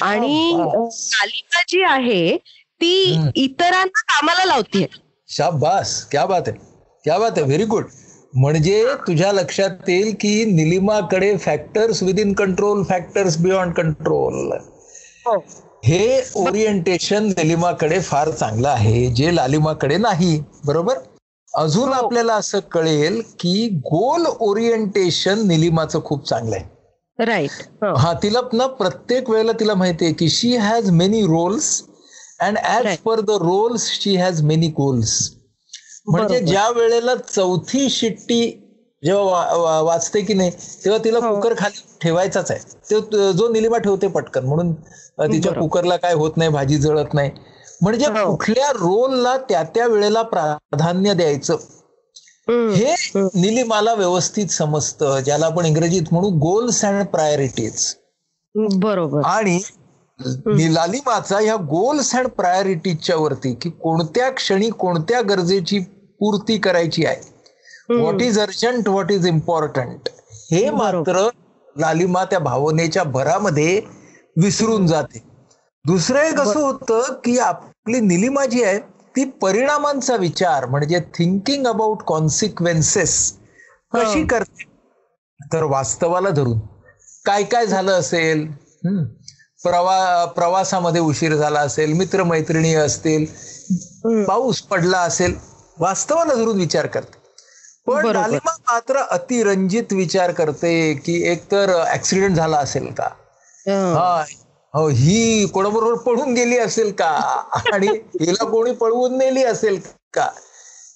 आणि 0.02 0.52
शाबास. 0.52 1.10
कालिका 1.14 1.62
जी 1.70 1.82
आहे 1.84 2.38
ती. 2.82 3.32
इतरांना 3.36 4.02
कामाला 4.04 4.46
लावतीये. 4.46 4.88
शाबास 5.30 6.04
क्या 6.12 6.26
बात 6.26 6.48
आहे. 6.48 6.58
क्या 7.06 7.18
बात 7.20 7.32
आहे 7.38 7.46
व्हेरी 7.46 7.66
गुड 7.66 7.86
म्हणजे 8.34 8.86
तुझ्या 9.08 9.32
लक्षात 9.32 9.90
येईल 9.90 10.14
की 10.20 10.44
निलिमाकडे 10.46 11.36
factors 11.38 12.02
within 12.20 12.34
control 12.34 12.84
factors 12.84 13.38
beyond 13.38 13.74
control 13.74 14.52
हे 15.86 16.22
ओरिएंटेशन 16.38 17.26
निलिमाकडे 17.28 18.00
फार 18.02 18.30
चांगलं 18.32 18.68
आहे 18.70 19.06
जे 19.16 19.36
लालिमाकडे 19.36 19.98
नाही 19.98 20.40
बरोबर? 20.66 20.98
अजून 21.56 21.94
आपल्याला 21.94 22.34
असं 22.36 22.60
कळेल 22.72 23.22
की 23.40 23.68
गोल 23.86 24.26
ओरिएंटेशन 24.40 25.48
निलिमाचं 25.48 26.04
खूप 26.06 26.28
चांगलं 26.28 26.56
आहे 26.56 26.74
राईट 27.20 27.84
हा 27.98 28.14
तिला 28.24 28.40
ना 28.54 28.66
प्रत्येक 28.80 29.30
वेळेला 29.30 29.52
तिला 29.60 29.74
माहितीये 29.74 30.12
की 30.14 30.30
she 30.30 30.56
has 30.58 30.90
many 30.92 31.22
roles 31.24 31.82
and 32.40 32.58
as. 32.60 32.96
Per 33.06 33.20
the 33.22 33.32
roles 33.42 33.90
she 33.94 34.16
has 34.16 34.42
many 34.44 34.68
goals 34.78 35.14
म्हणजे. 36.08 36.40
ज्या 36.42 36.68
वेळेला 36.70 37.16
चौथी 37.18 37.90
शिट्टी 37.90 38.42
जेव्हा 39.04 39.80
वाचते 39.82 40.22
की 40.22 40.34
नाही 40.34 40.52
तेव्हा 40.84 41.00
तिला 41.04 41.20
हो. 41.20 41.34
कुकर 41.34 41.54
खाली 41.58 41.82
ठेवायचाच 42.02 42.52
आहे 42.52 42.60
तो 42.92 43.32
जो 43.32 43.48
निलिमा 43.54 43.78
ठेवते 43.78 44.08
पटकन 44.08 44.46
म्हणून 44.46 44.74
तिच्या. 44.74 45.52
कुकरला 45.54 45.96
काय 45.98 46.14
होत 46.14 46.38
नाही 46.38 46.50
भाजी 46.50 46.78
जळत 46.78 47.14
नाही 47.14 47.30
म्हणजे 47.82 48.06
हो. 48.06 48.36
कुठल्या 48.36 48.72
रोलला 48.72 49.38
त्या 49.38 49.64
त्या 49.64 49.88
वेळेला 49.88 50.22
प्राधान्य 50.22 51.14
द्यायचं? 51.14 51.58
हे 52.48 52.94
निलिमाला 53.36 53.94
व्यवस्थित 53.94 54.48
समजतं 54.48 55.20
ज्याला 55.20 55.46
आपण 55.46 55.66
इंग्रजीत 55.66 56.12
म्हणू 56.12 56.30
गोल्स 56.40 56.84
अँड 56.86 57.06
प्रायोरिटीज. 57.06 57.86
बरोबर. 58.56 59.22
आणि 59.26 59.60
लालिमाचा 60.74 61.40
ह्या 61.40 61.56
गोल्स 61.56 62.16
अँड 62.16 62.28
प्रायोरिटीजच्या 62.28 63.16
वरती 63.16 63.54
की 63.54 63.70
कोणत्या 63.70 64.30
क्षणी 64.32 64.70
कोणत्या 64.70 65.22
गरजेची 65.22 65.80
पूर्ती 66.20 66.58
करायची 66.58 67.06
आहे? 67.06 67.22
What 67.90 68.22
is 68.22 68.40
urgent 68.40 68.88
what 68.90 69.12
is 69.12 69.28
important 69.28 70.10
हे 70.52 70.70
मात्र 70.70 71.28
लालिमा 71.76 72.24
त्या 72.26 72.40
भावनेच्या 72.40 73.04
भरामध्ये 73.04 73.82
विसरून 74.38 74.88
जाते. 74.88 75.24
दुसरं 75.86 76.20
एक 76.20 76.40
असं 76.40 76.60
होतं 76.60 77.14
की 77.24 77.38
आपली 77.40 78.00
निलिमा 78.00 78.46
जी 78.46 78.64
आहे 78.64 78.80
ती 79.16 79.24
परिणामांचा 79.42 80.16
विचार 80.16 80.66
म्हणजे 80.66 81.00
थिंकिंग 81.00 81.68
अबाउट 81.68 82.04
कॉन्सिक्वेन्सेस 82.04 83.34
कशी 83.94 84.26
करते? 84.26 84.64
तर 85.54 85.64
वास्तवाला 85.64 86.30
धरून. 86.30 86.60
काय 87.26 87.44
काय 87.44 87.66
झालं 87.66 87.92
असेल. 87.92 88.46
प्रवा 89.64 90.26
प्रवासामध्ये 90.26 91.02
उशीर 91.02 91.36
झाला 91.36 91.60
असेल 91.60 91.94
मित्रमैत्रिणी 91.94 92.74
असतील 92.76 93.26
पाऊस 94.26 94.62
पडला 94.62 95.00
असेल 95.00 95.36
वास्तवाला 95.80 96.34
धरून 96.34 96.58
विचार 96.58 96.86
करते. 96.86 97.18
पण. 97.88 98.06
लालिमा 98.08 98.56
मात्र 98.62 98.98
अतिरंजित 99.12 99.94
विचार 99.94 100.32
करते 100.32 100.94
की 100.94 101.22
एकतर 101.32 101.74
ऍक्सिडेंट 101.94 102.36
झाला 102.36 102.58
असेल 102.58 102.94
का? 102.94 103.10
हं. 103.68 103.94
हा 104.76 104.82
हो 104.82 104.90
कोणाबरोबर 105.54 105.94
पळून 105.96 106.34
गेली 106.34 106.58
असेल 106.58 106.92
का 106.92 107.10
आणि 107.74 107.88
हिला 108.22 108.46
कोणी 108.46 108.72
पळवून 108.72 109.18
नेली 109.18 109.44
असेल 109.44 109.80
का 110.14 110.30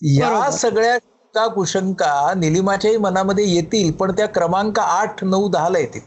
या. 0.01 0.49
सगळ्या 0.51 0.97
का 1.35 1.47
कुशंका 1.47 2.33
निलिमाच्याही 2.37 2.97
मनामध्ये 2.97 3.45
येतील 3.45 3.91
पण 3.91 4.11
त्या 4.11 4.27
क्रमांक 4.27 4.79
आठ 4.79 5.23
नऊ 5.23 5.49
दहाला 5.49 5.79
येतील. 5.79 6.01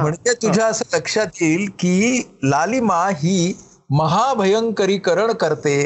म्हणजे 0.00 0.32
तुझ्या 0.32 0.66
असं 0.66 0.96
लक्षात 0.96 1.26
येईल 1.40 1.70
की 1.78 2.22
लालिमा 2.42 3.08
ही 3.08 3.54
महाभयंकरीकरण 3.90 5.32
करते. 5.32 5.76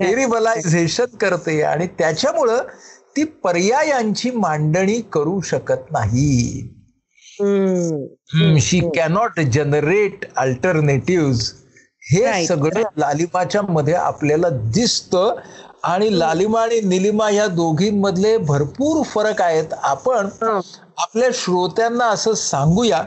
टेरिबलायझेशन 0.00 1.04
करते 1.04 1.62
आणि 1.62 1.86
त्याच्यामुळं 1.86 2.62
ती 3.16 3.24
पर्यायांची 3.24 4.30
मांडणी 4.30 5.00
करू 5.00 5.40
शकत 5.40 5.90
नाही. 5.90 6.68
शी 8.60 8.80
कॅनॉट 8.94 9.40
जनरेट 9.40 10.34
अल्टरनेटिव्ह 10.36 11.34
हे. 12.02 12.46
सगळं 12.46 12.82
लालिमाच्या 12.96 13.62
मध्ये 13.62 13.94
आपल्याला 13.94 14.48
दिसतं 14.50 15.34
आणि 15.82 16.18
लालिमा 16.18 16.60
आणि 16.60 16.80
निलिमा 16.80 17.30
या 17.30 17.46
दोघींमधले 17.46 18.36
भरपूर 18.36 19.02
फरक 19.02 19.42
आहेत. 19.42 19.64
आपण. 19.82 20.28
आपल्या 20.98 21.28
श्रोत्यांना 21.34 22.04
असं 22.04 22.34
सांगूया 22.34 23.02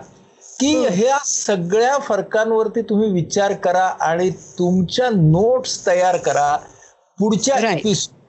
की 0.60 0.86
ह्या 0.90 1.18
सगळ्या 1.26 1.98
फरकांवरती 1.98 2.82
तुम्ही 2.82 3.12
विचार 3.12 3.54
करा 3.54 3.86
आणि 3.86 4.30
तुमच्या 4.30 5.10
नोट्स 5.10 5.88
तयार 5.88 6.18
करा 6.18 6.58
पुढच्या 7.20 7.56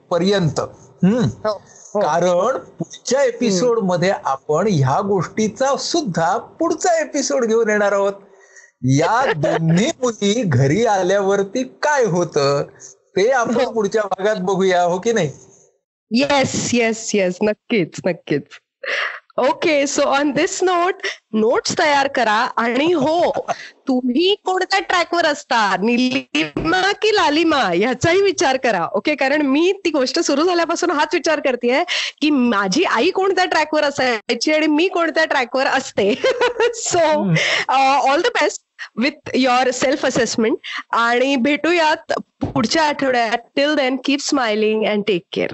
पर्यंत. 0.09 0.59
हम्म. 0.59 1.17
हो. 1.17 1.61
कारण 1.95 2.57
पुढच्या 2.57 3.23
एपिसोडमध्ये 3.23 4.09
आपण 4.25 4.67
ह्या 4.67 4.99
गोष्टीचा 5.01 5.75
सुद्धा 5.77 6.37
पुढचा 6.59 6.99
एपिसोड 6.99 7.45
घेऊन 7.45 7.69
येणार 7.69 7.91
आहोत. 7.91 8.13
या 8.97 9.31
दोन्ही 9.35 9.91
मुली 10.01 10.41
घरी 10.43 10.85
आल्यावरती 10.85 11.63
काय 11.81 12.05
होतं 12.05 12.63
ते 13.17 13.29
आपण 13.31 13.73
पुढच्या 13.73 14.01
भागात 14.03 14.35
बघूया 14.35 14.83
हो 14.83 14.99
की 14.99 15.11
नाही? 15.13 15.29
येस 16.11 16.69
येस 16.73 17.11
येस 17.15 17.37
नक्कीच 17.43 17.99
नक्कीच. 18.05 18.43
Okay 19.37 19.85
so 19.87 20.01
on 20.01 20.31
this 20.31 20.61
note 20.63 21.01
notes 21.35 21.77
तयार 21.77 22.07
करा 22.15 22.35
आणि 22.57 22.91
हो 22.91 23.31
तुम्ही 23.87 24.35
कोणत्या 24.45 24.79
ट्रॅकवर 24.79 25.25
असता 25.25 25.75
निलिमा 25.81 26.91
की 27.01 27.13
लालिमा? 27.15 27.61
ह्याचाही 27.63 28.21
विचार 28.21 28.57
करा. 28.57 28.85
ओके 28.95 29.15
कारण 29.15 29.41
मी 29.45 29.71
ती 29.85 29.89
गोष्ट 29.91 30.19
सुरू 30.19 30.43
झाल्यापासून 30.43 30.91
हाच 30.91 31.13
विचार 31.13 31.39
करते 31.45 31.83
की 32.21 32.29
माझी 32.29 32.83
आई 32.83 33.09
कोणत्या 33.15 33.45
ट्रॅकवर 33.45 33.83
असायची 33.83 34.53
आणि 34.53 34.67
मी 34.67 34.87
कोणत्या 34.87 35.25
ट्रॅकवर 35.25 35.67
असते? 35.67 36.13
So 36.73 36.99
all 37.69 38.21
the 38.21 38.27
best 38.39 38.63
with 38.97 39.29
your 39.35 39.71
self 39.71 40.05
assessment 40.05 40.57
आणि 40.93 41.35
भेटूयात 41.35 42.13
पुढच्या 42.43 42.83
आठवड्यात. 42.83 43.37
Till 43.55 43.75
then 43.75 43.97
keep 44.05 44.21
smiling 44.21 44.85
and 44.85 45.03
take 45.07 45.23
care 45.33 45.53